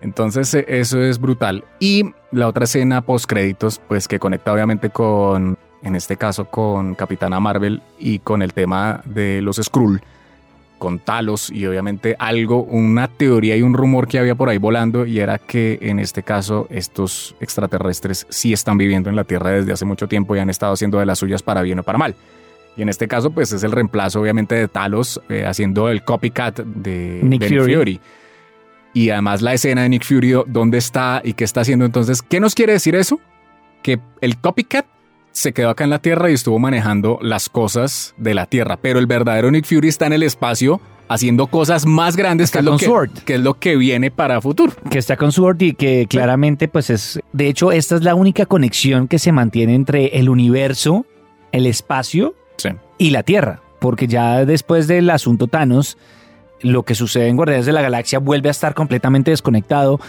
Entonces 0.00 0.52
eh, 0.54 0.64
eso 0.68 1.02
es 1.02 1.18
brutal. 1.20 1.64
Y 1.80 2.04
la 2.32 2.48
otra 2.48 2.64
escena 2.64 3.02
post 3.02 3.26
créditos, 3.26 3.80
pues 3.88 4.08
que 4.08 4.18
conecta 4.18 4.52
obviamente 4.52 4.90
con, 4.90 5.58
en 5.82 5.96
este 5.96 6.16
caso, 6.16 6.46
con 6.46 6.94
Capitana 6.94 7.40
Marvel 7.40 7.82
y 7.98 8.18
con 8.18 8.42
el 8.42 8.52
tema 8.52 9.00
de 9.04 9.40
los 9.42 9.56
Skrull, 9.56 10.02
con 10.78 10.98
Talos 10.98 11.50
y 11.50 11.66
obviamente 11.66 12.14
algo, 12.18 12.62
una 12.62 13.08
teoría 13.08 13.56
y 13.56 13.62
un 13.62 13.72
rumor 13.74 14.06
que 14.06 14.18
había 14.18 14.34
por 14.34 14.50
ahí 14.50 14.58
volando 14.58 15.06
y 15.06 15.20
era 15.20 15.38
que 15.38 15.78
en 15.80 15.98
este 15.98 16.22
caso 16.22 16.66
estos 16.70 17.34
extraterrestres 17.40 18.26
sí 18.28 18.52
están 18.52 18.76
viviendo 18.76 19.08
en 19.08 19.16
la 19.16 19.24
Tierra 19.24 19.50
desde 19.50 19.72
hace 19.72 19.86
mucho 19.86 20.06
tiempo 20.08 20.36
y 20.36 20.38
han 20.38 20.50
estado 20.50 20.74
haciendo 20.74 20.98
de 20.98 21.06
las 21.06 21.18
suyas 21.18 21.42
para 21.42 21.62
bien 21.62 21.78
o 21.78 21.82
para 21.82 21.96
mal. 21.98 22.14
Y 22.76 22.82
en 22.82 22.88
este 22.88 23.08
caso, 23.08 23.30
pues 23.30 23.52
es 23.52 23.62
el 23.62 23.72
reemplazo, 23.72 24.20
obviamente, 24.20 24.54
de 24.54 24.68
Talos 24.68 25.20
eh, 25.28 25.44
haciendo 25.46 25.88
el 25.88 26.04
copycat 26.04 26.60
de 26.60 27.20
Nick 27.22 27.42
de 27.42 27.60
Fury. 27.60 28.00
Y 28.92 29.10
además 29.10 29.42
la 29.42 29.54
escena 29.54 29.82
de 29.82 29.88
Nick 29.88 30.04
Fury, 30.04 30.34
dónde 30.46 30.78
está 30.78 31.20
y 31.24 31.32
qué 31.32 31.44
está 31.44 31.62
haciendo. 31.62 31.84
Entonces, 31.84 32.22
¿qué 32.22 32.40
nos 32.40 32.54
quiere 32.54 32.74
decir 32.74 32.94
eso? 32.94 33.20
Que 33.82 33.98
el 34.20 34.38
copycat 34.38 34.86
se 35.32 35.52
quedó 35.52 35.70
acá 35.70 35.84
en 35.84 35.90
la 35.90 35.98
Tierra 35.98 36.30
y 36.30 36.34
estuvo 36.34 36.58
manejando 36.58 37.18
las 37.20 37.48
cosas 37.48 38.14
de 38.16 38.34
la 38.34 38.46
Tierra. 38.46 38.78
Pero 38.78 38.98
el 38.98 39.06
verdadero 39.06 39.50
Nick 39.50 39.66
Fury 39.66 39.88
está 39.88 40.06
en 40.06 40.14
el 40.14 40.22
espacio 40.22 40.80
haciendo 41.08 41.46
cosas 41.46 41.86
más 41.86 42.16
grandes 42.16 42.50
que 42.50 42.58
es, 42.58 42.64
lo 42.64 42.76
que, 42.76 42.86
Sword. 42.86 43.10
que 43.24 43.34
es 43.34 43.40
lo 43.40 43.54
que 43.54 43.76
viene 43.76 44.10
para 44.10 44.40
futuro. 44.40 44.72
que 44.90 44.98
está 44.98 45.16
con 45.16 45.32
Sword 45.32 45.60
y 45.62 45.74
que 45.74 46.06
claramente 46.08 46.68
pues 46.68 46.90
es, 46.90 47.20
de 47.32 47.48
hecho 47.48 47.70
esta 47.70 47.96
es 47.96 48.02
la 48.02 48.14
única 48.14 48.46
conexión 48.46 49.08
que 49.08 49.18
se 49.18 49.30
mantiene 49.30 49.74
entre 49.74 50.18
el 50.18 50.28
universo, 50.28 51.06
el 51.52 51.66
espacio 51.66 52.34
Sí. 52.56 52.70
y 52.98 53.10
la 53.10 53.22
Tierra, 53.22 53.60
porque 53.80 54.06
ya 54.06 54.44
después 54.44 54.86
del 54.88 55.10
asunto 55.10 55.46
Thanos, 55.48 55.96
lo 56.60 56.82
que 56.84 56.94
sucede 56.94 57.28
en 57.28 57.36
Guardianes 57.36 57.66
de 57.66 57.72
la 57.72 57.82
Galaxia 57.82 58.18
vuelve 58.18 58.48
a 58.48 58.52
estar 58.52 58.74
completamente 58.74 59.30
desconectado. 59.30 60.00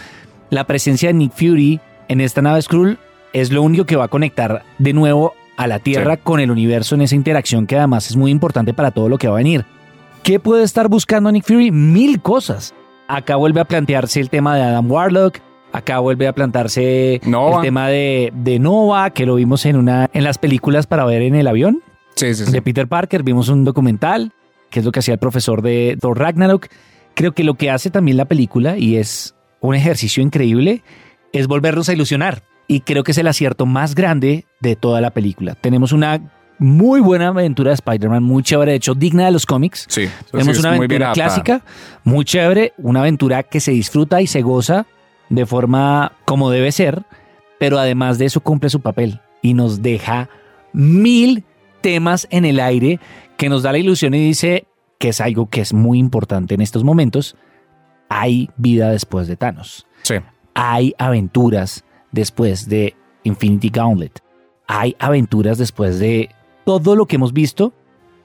La 0.50 0.64
presencia 0.64 1.08
de 1.10 1.14
Nick 1.14 1.32
Fury 1.32 1.80
en 2.08 2.20
esta 2.22 2.40
nave 2.40 2.62
Skrull 2.62 2.98
es 3.34 3.52
lo 3.52 3.62
único 3.62 3.84
que 3.84 3.96
va 3.96 4.04
a 4.04 4.08
conectar 4.08 4.62
de 4.78 4.92
nuevo 4.94 5.34
a 5.58 5.66
la 5.66 5.78
Tierra 5.78 6.14
Sí. 6.14 6.20
con 6.24 6.40
el 6.40 6.50
universo 6.50 6.94
en 6.94 7.02
esa 7.02 7.14
interacción 7.16 7.66
que 7.66 7.76
además 7.76 8.08
es 8.08 8.16
muy 8.16 8.30
importante 8.30 8.72
para 8.72 8.90
todo 8.92 9.08
lo 9.08 9.18
que 9.18 9.28
va 9.28 9.34
a 9.34 9.36
venir. 9.38 9.66
¿Qué 10.22 10.40
puede 10.40 10.62
estar 10.64 10.88
buscando 10.88 11.30
Nick 11.30 11.44
Fury? 11.44 11.70
Mil 11.70 12.20
cosas. 12.22 12.74
Acá 13.08 13.36
vuelve 13.36 13.60
a 13.60 13.64
plantearse 13.64 14.20
el 14.20 14.30
tema 14.30 14.56
de 14.56 14.62
Adam 14.62 14.90
Warlock. 14.90 15.38
Acá 15.72 15.98
vuelve 15.98 16.26
a 16.28 16.32
plantearse 16.32 17.20
Nova. 17.26 17.56
el 17.56 17.62
tema 17.62 17.88
de, 17.88 18.32
de 18.34 18.58
Nova, 18.58 19.10
que 19.10 19.26
lo 19.26 19.34
vimos 19.34 19.66
en, 19.66 19.76
una, 19.76 20.08
en 20.14 20.24
las 20.24 20.38
películas 20.38 20.86
para 20.86 21.04
ver 21.04 21.20
en 21.22 21.34
el 21.34 21.46
avión 21.46 21.82
Sí, 22.18 22.34
sí, 22.34 22.50
de 22.50 22.62
Peter 22.62 22.88
Parker. 22.88 23.22
Vimos 23.22 23.48
un 23.48 23.64
documental, 23.64 24.32
que 24.70 24.80
es 24.80 24.84
lo 24.84 24.92
que 24.92 24.98
hacía 24.98 25.14
el 25.14 25.20
profesor 25.20 25.62
de 25.62 25.96
Thor 26.00 26.18
Ragnarok. 26.18 26.66
Creo 27.14 27.32
que 27.32 27.44
lo 27.44 27.54
que 27.54 27.70
hace 27.70 27.90
también 27.90 28.16
la 28.16 28.24
película, 28.24 28.76
y 28.76 28.96
es 28.96 29.34
un 29.60 29.74
ejercicio 29.74 30.22
increíble, 30.22 30.82
es 31.32 31.46
volvernos 31.46 31.88
a 31.88 31.92
ilusionar. 31.92 32.42
Y 32.66 32.80
creo 32.80 33.04
que 33.04 33.12
es 33.12 33.18
el 33.18 33.28
acierto 33.28 33.66
más 33.66 33.94
grande 33.94 34.46
de 34.60 34.76
toda 34.76 35.00
la 35.00 35.10
película. 35.10 35.54
Tenemos 35.54 35.92
una 35.92 36.20
muy 36.58 37.00
buena 37.00 37.28
aventura 37.28 37.70
de 37.70 37.74
Spider-Man, 37.74 38.22
muy 38.22 38.42
chévere, 38.42 38.72
de 38.72 38.76
hecho, 38.76 38.94
digna 38.94 39.24
de 39.24 39.30
los 39.30 39.46
cómics. 39.46 39.86
Sí, 39.88 40.08
Tenemos 40.30 40.58
una 40.58 40.74
aventura 40.74 41.12
clásica, 41.12 41.62
muy 42.04 42.24
chévere, 42.24 42.72
una 42.78 43.00
aventura 43.00 43.44
que 43.44 43.60
se 43.60 43.70
disfruta 43.70 44.20
y 44.20 44.26
se 44.26 44.42
goza 44.42 44.86
de 45.28 45.46
forma 45.46 46.12
como 46.24 46.50
debe 46.50 46.72
ser, 46.72 47.04
pero 47.60 47.78
además 47.78 48.18
de 48.18 48.26
eso 48.26 48.40
cumple 48.40 48.70
su 48.70 48.80
papel 48.80 49.20
y 49.40 49.54
nos 49.54 49.82
deja 49.82 50.28
mil 50.72 51.44
temas 51.80 52.26
en 52.30 52.44
el 52.44 52.60
aire 52.60 53.00
que 53.36 53.48
nos 53.48 53.62
da 53.62 53.72
la 53.72 53.78
ilusión 53.78 54.14
y 54.14 54.18
dice 54.18 54.66
que 54.98 55.10
es 55.10 55.20
algo 55.20 55.48
que 55.48 55.60
es 55.60 55.72
muy 55.72 55.98
importante 55.98 56.54
en 56.54 56.60
estos 56.60 56.84
momentos. 56.84 57.36
Hay 58.08 58.50
vida 58.56 58.90
después 58.90 59.28
de 59.28 59.36
Thanos 59.36 59.86
Sí, 60.02 60.14
hay 60.54 60.94
aventuras 60.98 61.84
después 62.10 62.68
de 62.68 62.96
Infinity 63.24 63.68
Gauntlet. 63.68 64.22
Hay 64.66 64.96
aventuras 64.98 65.58
después 65.58 65.98
de 65.98 66.30
todo 66.64 66.96
lo 66.96 67.06
que 67.06 67.16
hemos 67.16 67.32
visto 67.32 67.72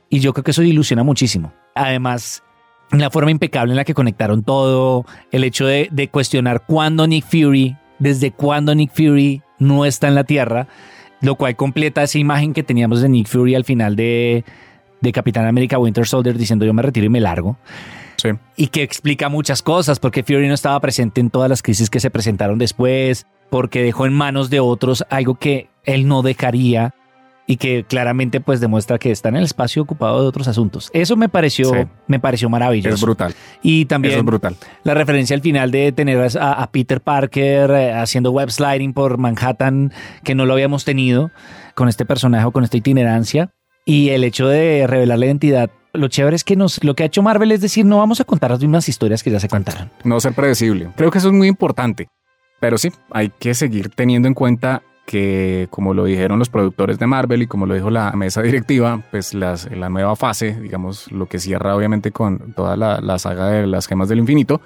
y 0.09 0.19
yo 0.19 0.33
creo 0.33 0.43
que 0.43 0.51
eso 0.51 0.63
ilusiona 0.63 1.03
muchísimo. 1.03 1.53
Además, 1.75 2.43
la 2.91 3.09
forma 3.09 3.31
impecable 3.31 3.73
en 3.73 3.77
la 3.77 3.85
que 3.85 3.93
conectaron 3.93 4.43
todo, 4.43 5.05
el 5.31 5.43
hecho 5.43 5.65
de, 5.65 5.89
de 5.91 6.09
cuestionar 6.09 6.65
cuándo 6.65 7.07
Nick 7.07 7.25
Fury, 7.25 7.77
desde 7.99 8.31
cuándo 8.31 8.75
Nick 8.75 8.91
Fury 8.93 9.41
no 9.59 9.85
está 9.85 10.07
en 10.07 10.15
la 10.15 10.23
Tierra, 10.23 10.67
lo 11.23 11.35
cual 11.35 11.55
completa 11.55 12.03
esa 12.03 12.19
imagen 12.19 12.53
que 12.53 12.61
teníamos 12.63 13.01
de 13.01 13.09
Nick 13.09 13.27
Fury 13.27 13.55
al 13.55 13.63
final 13.63 13.95
de, 13.95 14.43
de 15.01 15.11
Capitán 15.11 15.45
América 15.45 15.79
Winter 15.79 16.05
Soldier 16.05 16.37
diciendo 16.37 16.65
yo 16.65 16.73
me 16.73 16.81
retiro 16.81 17.05
y 17.05 17.09
me 17.09 17.21
largo 17.21 17.57
sí. 18.17 18.29
y 18.57 18.67
que 18.67 18.83
explica 18.83 19.29
muchas 19.29 19.61
cosas, 19.61 19.99
porque 19.99 20.23
Fury 20.23 20.47
no 20.47 20.53
estaba 20.53 20.79
presente 20.79 21.21
en 21.21 21.29
todas 21.29 21.49
las 21.49 21.63
crisis 21.63 21.89
que 21.89 21.99
se 21.99 22.11
presentaron 22.11 22.59
después, 22.59 23.25
porque 23.49 23.81
dejó 23.81 24.05
en 24.05 24.13
manos 24.13 24.49
de 24.49 24.59
otros 24.59 25.05
algo 25.09 25.35
que 25.35 25.69
él 25.85 26.07
no 26.07 26.21
dejaría 26.21 26.93
y 27.45 27.57
que 27.57 27.83
claramente 27.83 28.39
pues 28.39 28.59
demuestra 28.61 28.97
que 28.97 29.11
está 29.11 29.29
en 29.29 29.35
el 29.35 29.43
espacio 29.43 29.81
ocupado 29.81 30.21
de 30.21 30.27
otros 30.27 30.47
asuntos. 30.47 30.89
Eso 30.93 31.15
me 31.17 31.27
pareció, 31.29 31.71
Sí. 31.73 31.87
me 32.07 32.19
pareció 32.19 32.49
maravilloso. 32.49 32.95
Es 32.95 33.01
brutal. 33.01 33.33
Y 33.61 33.85
también 33.85 34.17
es 34.17 34.23
brutal. 34.23 34.55
la 34.83 34.93
referencia 34.93 35.35
al 35.35 35.41
final 35.41 35.69
de 35.71 35.91
tener 35.91 36.19
a, 36.39 36.53
a 36.53 36.71
Peter 36.71 37.01
Parker 37.01 37.71
eh, 37.71 37.93
haciendo 37.93 38.31
web 38.31 38.49
sliding 38.49 38.93
por 38.93 39.17
Manhattan, 39.17 39.91
que 40.23 40.35
no 40.35 40.45
lo 40.45 40.53
habíamos 40.53 40.85
tenido 40.85 41.31
con 41.75 41.89
este 41.89 42.05
personaje 42.05 42.45
o 42.45 42.51
con 42.51 42.63
esta 42.63 42.77
itinerancia. 42.77 43.49
Y 43.85 44.09
el 44.09 44.23
hecho 44.23 44.47
de 44.47 44.87
revelar 44.87 45.19
la 45.19 45.25
identidad. 45.25 45.69
Lo 45.91 46.07
chévere 46.07 46.35
es 46.37 46.43
que 46.45 46.55
nos, 46.55 46.81
lo 46.83 46.95
que 46.95 47.03
ha 47.03 47.05
hecho 47.05 47.21
Marvel 47.21 47.51
es 47.51 47.59
decir, 47.61 47.85
no 47.85 47.97
vamos 47.97 48.21
a 48.21 48.23
contar 48.23 48.49
las 48.51 48.61
mismas 48.61 48.87
historias 48.87 49.21
que 49.21 49.29
ya 49.29 49.39
se 49.41 49.49
contaron. 49.49 49.91
No 50.05 50.19
ser 50.21 50.33
predecible. 50.33 50.87
Creo 50.95 51.11
que 51.11 51.17
eso 51.17 51.27
es 51.27 51.33
muy 51.33 51.47
importante. 51.49 52.07
Pero 52.61 52.77
sí, 52.77 52.89
hay 53.11 53.29
que 53.37 53.53
seguir 53.53 53.89
teniendo 53.89 54.29
en 54.29 54.33
cuenta 54.33 54.81
que, 55.05 55.67
como 55.69 55.93
lo 55.93 56.05
dijeron 56.05 56.39
los 56.39 56.49
productores 56.49 56.97
de 56.99 57.07
Marvel 57.07 57.41
y 57.41 57.47
como 57.47 57.65
lo 57.65 57.73
dijo 57.73 57.89
la 57.89 58.11
mesa 58.13 58.41
directiva, 58.41 59.01
pues 59.11 59.33
las, 59.33 59.69
la 59.71 59.89
nueva 59.89 60.15
fase, 60.15 60.59
digamos, 60.59 61.11
lo 61.11 61.27
que 61.27 61.39
cierra 61.39 61.75
obviamente 61.75 62.11
con 62.11 62.53
toda 62.53 62.77
la, 62.77 62.99
la 63.01 63.19
saga 63.19 63.47
de 63.49 63.67
las 63.67 63.87
gemas 63.87 64.09
del 64.09 64.19
infinito, 64.19 64.61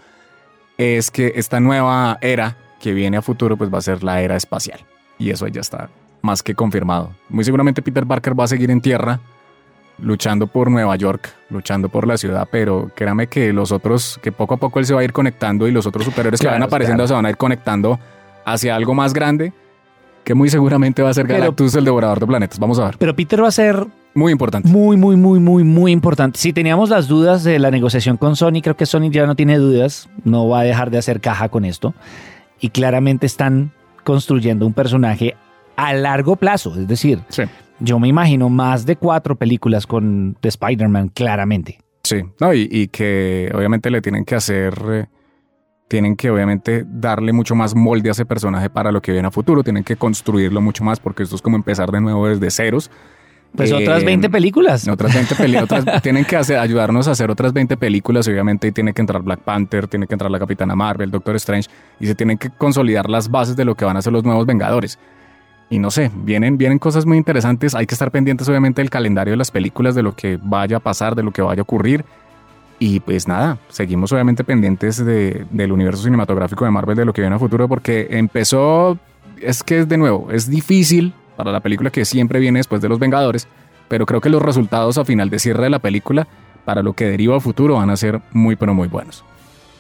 es 0.78 1.10
que 1.12 1.34
esta 1.36 1.60
nueva 1.60 2.18
era 2.22 2.58
que 2.80 2.94
viene 2.94 3.18
a 3.18 3.22
futuro, 3.22 3.58
pues 3.58 3.74
va 3.74 3.80
a 3.80 3.82
ser 3.82 4.04
la 4.04 4.22
era 4.22 4.36
espacial. 4.36 4.80
Y 5.18 5.32
eso 5.32 5.48
ya 5.48 5.62
está 5.62 5.90
más 6.22 6.44
que 6.44 6.54
confirmado. 6.54 7.12
Muy 7.30 7.44
seguramente 7.44 7.82
Peter 7.82 8.06
Parker 8.06 8.40
va 8.40 8.44
a 8.44 8.48
seguir 8.48 8.70
en 8.70 8.82
tierra, 8.82 9.20
luchando 10.00 10.46
por 10.46 10.70
Nueva 10.70 10.96
York, 10.96 11.30
luchando 11.50 11.90
por 11.90 12.06
la 12.06 12.18
ciudad, 12.18 12.48
pero 12.52 12.92
créame 12.96 13.26
que 13.28 13.52
los 13.52 13.72
otros, 13.72 14.20
que 14.22 14.32
poco 14.32 14.54
a 14.54 14.58
poco 14.58 14.78
él 14.78 14.86
se 14.86 14.94
va 14.94 15.02
a 15.02 15.04
ir 15.04 15.14
conectando 15.14 15.68
y 15.68 15.72
los 15.72 15.88
otros 15.88 16.06
superhéroes 16.06 16.40
que 16.40 16.44
Claro, 16.46 16.56
van 16.60 16.64
apareciendo 16.64 16.98
claro. 17.02 17.08
se 17.08 17.14
van 17.16 17.26
a 17.26 17.30
ir 17.32 17.38
conectando 17.38 18.00
hacia 18.46 18.76
algo 18.76 18.94
más 18.94 19.14
grande, 19.14 19.54
que 20.28 20.34
muy 20.36 20.50
seguramente 20.50 21.02
va 21.02 21.10
a 21.10 21.14
ser 21.14 21.26
Pero- 21.26 21.40
Galactus, 21.40 21.74
el 21.76 21.86
devorador 21.86 22.20
de 22.20 22.28
planetas. 22.28 22.60
Vamos 22.60 22.78
a 22.80 22.86
ver. 22.88 22.98
Pero 23.00 23.16
Peter 23.16 23.42
va 23.42 23.48
a 23.48 23.52
ser 23.52 23.88
Muy 24.14 24.34
importante. 24.34 24.68
muy, 24.68 24.98
muy, 24.98 25.16
muy, 25.16 25.40
muy, 25.40 25.64
muy 25.64 25.94
importante. 25.94 26.38
Si 26.38 26.52
teníamos 26.52 26.90
las 26.90 27.08
dudas 27.08 27.46
de 27.46 27.60
la 27.60 27.72
negociación 27.72 28.18
con 28.18 28.36
Sony, 28.36 28.60
creo 28.62 28.76
que 28.76 28.86
Sony 28.86 29.10
ya 29.10 29.26
no 29.26 29.36
tiene 29.36 29.58
dudas, 29.58 30.10
no 30.26 30.50
va 30.50 30.60
a 30.60 30.64
dejar 30.64 30.92
de 30.92 30.98
hacer 30.98 31.22
caja 31.22 31.48
con 31.48 31.64
esto. 31.64 31.94
Y 32.60 32.72
claramente 32.72 33.26
están 33.26 33.72
construyendo 34.04 34.68
un 34.68 34.74
personaje 34.74 35.36
a 35.78 35.94
largo 35.94 36.36
plazo, 36.36 36.74
es 36.78 36.88
decir, 36.90 37.20
Sí. 37.30 37.44
yo 37.80 37.98
me 38.00 38.10
imagino 38.10 38.50
más 38.50 38.86
de 38.86 38.98
cuatro 38.98 39.38
películas 39.38 39.88
con 39.88 40.36
de 40.42 40.50
Spider-Man, 40.50 41.10
claramente. 41.14 41.80
Sí, 42.04 42.18
no, 42.42 42.54
y, 42.54 42.68
y 42.70 42.88
que 42.90 43.50
obviamente 43.56 43.90
le 43.92 44.02
tienen 44.02 44.26
que 44.26 44.36
hacer, 44.36 44.74
eh, 44.90 45.06
tienen 45.88 46.16
que 46.16 46.30
obviamente 46.30 46.86
darle 46.86 47.34
mucho 47.34 47.56
más 47.56 47.76
molde 47.76 48.10
a 48.10 48.12
ese 48.12 48.26
personaje 48.26 48.70
para 48.70 48.92
lo 48.92 49.02
que 49.02 49.12
viene 49.12 49.28
a 49.28 49.32
futuro, 49.32 49.64
tienen 49.64 49.84
que 49.84 49.96
construirlo 49.96 50.62
mucho 50.62 50.84
más 50.84 51.00
porque 51.00 51.24
esto 51.24 51.36
es 51.36 51.42
como 51.42 51.56
empezar 51.56 51.92
de 51.92 52.02
nuevo 52.02 52.28
desde 52.28 52.52
ceros. 52.52 52.92
Pues 53.56 53.72
Eh, 53.72 53.74
otras 53.74 54.04
20 54.04 54.30
películas. 54.30 54.88
Otras 54.88 55.14
20 55.14 55.36
películas, 55.36 55.86
tienen 56.04 56.26
que 56.26 56.36
hacer, 56.36 56.60
ayudarnos 56.60 57.08
a 57.08 57.12
hacer 57.12 57.32
otras 57.32 57.54
20 57.54 57.78
películas, 57.78 58.28
y 58.28 58.32
obviamente 58.32 58.72
tiene 58.72 58.94
que 58.94 59.02
entrar 59.02 59.22
Black 59.22 59.40
Panther, 59.40 59.88
tiene 59.88 60.06
que 60.06 60.14
entrar 60.14 60.30
la 60.30 60.40
Capitana 60.40 60.76
Marvel, 60.76 61.10
Doctor 61.10 61.36
Strange, 61.38 61.70
y 62.00 62.08
se 62.08 62.14
tienen 62.14 62.38
que 62.38 62.50
consolidar 62.50 63.10
las 63.10 63.32
bases 63.32 63.56
de 63.56 63.66
lo 63.66 63.76
que 63.76 63.86
van 63.86 63.98
a 63.98 64.02
ser 64.02 64.14
los 64.14 64.24
nuevos 64.24 64.46
Vengadores. 64.46 65.00
Y 65.70 65.80
no 65.80 65.92
sé, 65.92 66.12
vienen, 66.14 66.58
vienen 66.58 66.80
cosas 66.80 67.06
muy 67.06 67.18
interesantes, 67.18 67.76
hay 67.76 67.86
que 67.86 67.96
estar 67.96 68.12
pendientes 68.12 68.48
obviamente 68.48 68.82
del 68.82 68.90
calendario 68.90 69.32
de 69.32 69.38
las 69.38 69.52
películas, 69.52 69.96
de 69.96 70.04
lo 70.04 70.16
que 70.16 70.40
vaya 70.42 70.78
a 70.78 70.80
pasar, 70.80 71.16
de 71.16 71.24
lo 71.24 71.32
que 71.32 71.42
vaya 71.42 71.62
a 71.62 71.64
ocurrir. 71.64 72.06
Y 72.80 73.00
pues 73.00 73.28
nada, 73.28 73.58
seguimos 73.70 74.12
obviamente 74.14 74.44
pendientes 74.44 75.04
de- 75.04 75.46
del 75.50 75.72
universo 75.72 76.04
cinematográfico 76.04 76.64
de 76.66 76.72
Marvel, 76.72 76.96
de 76.96 77.06
lo 77.06 77.14
que 77.14 77.22
viene 77.22 77.36
a 77.36 77.40
futuro, 77.40 77.68
porque 77.68 78.08
empezó, 78.12 79.00
es 79.42 79.64
que 79.64 79.80
es 79.80 79.90
de 79.90 79.98
nuevo, 79.98 80.28
es 80.32 80.48
difícil 80.50 81.14
para 81.36 81.52
la 81.52 81.60
película 81.60 81.90
que 81.90 82.06
siempre 82.06 82.40
viene 82.40 82.60
después 82.60 82.82
de 82.82 82.90
los 82.90 83.00
Vengadores, 83.00 83.48
pero 83.88 84.06
creo 84.06 84.22
que 84.22 84.30
los 84.30 84.42
resultados 84.42 84.98
a 85.00 85.06
final 85.06 85.30
de 85.30 85.40
cierre 85.40 85.64
de 85.64 85.70
la 85.72 85.80
película, 85.80 86.28
para 86.66 86.84
lo 86.84 86.94
que 86.94 87.06
deriva 87.06 87.38
a 87.38 87.40
futuro, 87.40 87.76
van 87.76 87.90
a 87.90 87.98
ser 87.98 88.22
muy, 88.32 88.56
pero 88.56 88.74
muy 88.74 88.88
buenos. 88.90 89.24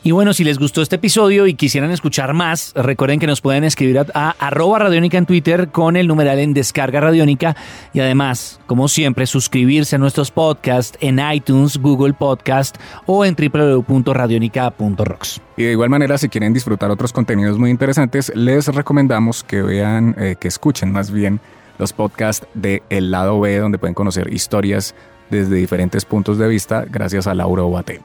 Y 0.03 0.11
bueno, 0.11 0.33
si 0.33 0.43
les 0.43 0.59
gustó 0.59 0.81
este 0.81 0.95
episodio 0.95 1.45
y 1.47 1.53
quisieran 1.55 1.91
escuchar 1.91 2.33
más, 2.33 2.71
recuerden 2.75 3.19
que 3.19 3.27
nos 3.27 3.41
pueden 3.41 3.65
escribir 3.65 3.99
a, 3.99 4.05
a 4.13 4.29
arroba 4.39 4.79
radiónica 4.79 5.17
en 5.17 5.25
Twitter 5.25 5.67
con 5.69 5.97
el 5.97 6.07
numeral 6.07 6.39
en 6.39 6.53
descarga 6.53 7.01
radiónica 7.01 7.57
y 7.93 7.99
además, 7.99 8.61
como 8.67 8.87
siempre, 8.87 9.25
suscribirse 9.25 9.97
a 9.97 9.99
nuestros 9.99 10.31
podcasts 10.31 10.97
en 11.01 11.19
iTunes, 11.19 11.77
Google 11.77 12.13
Podcast 12.13 12.77
o 13.05 13.25
en 13.25 13.35
www.radionica.rocks. 13.35 15.41
Y 15.57 15.63
de 15.63 15.71
igual 15.71 15.89
manera, 15.89 16.17
si 16.17 16.29
quieren 16.29 16.53
disfrutar 16.53 16.89
otros 16.91 17.11
contenidos 17.11 17.57
muy 17.57 17.71
interesantes, 17.71 18.31
les 18.35 18.67
recomendamos 18.67 19.43
que 19.43 19.61
vean, 19.61 20.15
eh, 20.17 20.35
que 20.39 20.47
escuchen 20.47 20.89
más 20.91 21.11
bien 21.11 21.41
los 21.79 21.93
podcasts 21.93 22.47
de 22.53 22.83
El 22.89 23.11
Lado 23.11 23.39
B, 23.39 23.57
donde 23.57 23.77
pueden 23.77 23.93
conocer 23.93 24.31
historias 24.31 24.95
desde 25.29 25.55
diferentes 25.55 26.05
puntos 26.05 26.37
de 26.37 26.47
vista, 26.47 26.85
gracias 26.89 27.27
a 27.27 27.33
Laura 27.33 27.63
Obate. 27.63 28.01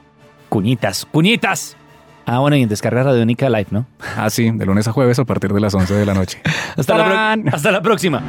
Cuñitas, 0.49 1.05
cuñitas. 1.05 1.77
Ah, 2.25 2.39
bueno, 2.39 2.55
y 2.55 2.63
en 2.63 2.69
descarga 2.69 3.03
radiónica 3.03 3.49
live, 3.49 3.67
¿no? 3.71 3.85
Así, 4.17 4.49
de 4.49 4.65
lunes 4.65 4.87
a 4.87 4.91
jueves 4.91 5.19
a 5.19 5.25
partir 5.25 5.51
de 5.53 5.59
las 5.59 5.73
11 5.73 5.93
de 5.93 6.05
la 6.05 6.13
noche. 6.13 6.41
Hasta 6.77 7.71
la 7.71 7.81
próxima. 7.81 8.21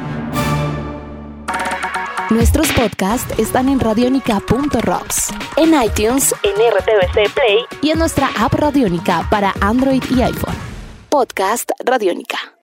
Nuestros 2.31 2.71
podcasts 2.73 3.37
están 3.37 3.69
en 3.69 3.79
radionica.rocks, 3.79 5.33
en 5.57 5.73
iTunes, 5.79 6.33
en 6.41 6.53
RTVC 6.53 7.33
Play 7.33 7.59
y 7.83 7.91
en 7.91 7.99
nuestra 7.99 8.29
app 8.39 8.53
Radionica 8.53 9.27
para 9.29 9.53
Android 9.61 10.03
y 10.09 10.23
iPhone. 10.23 10.55
Podcast 11.09 11.69
Radionica. 11.85 12.54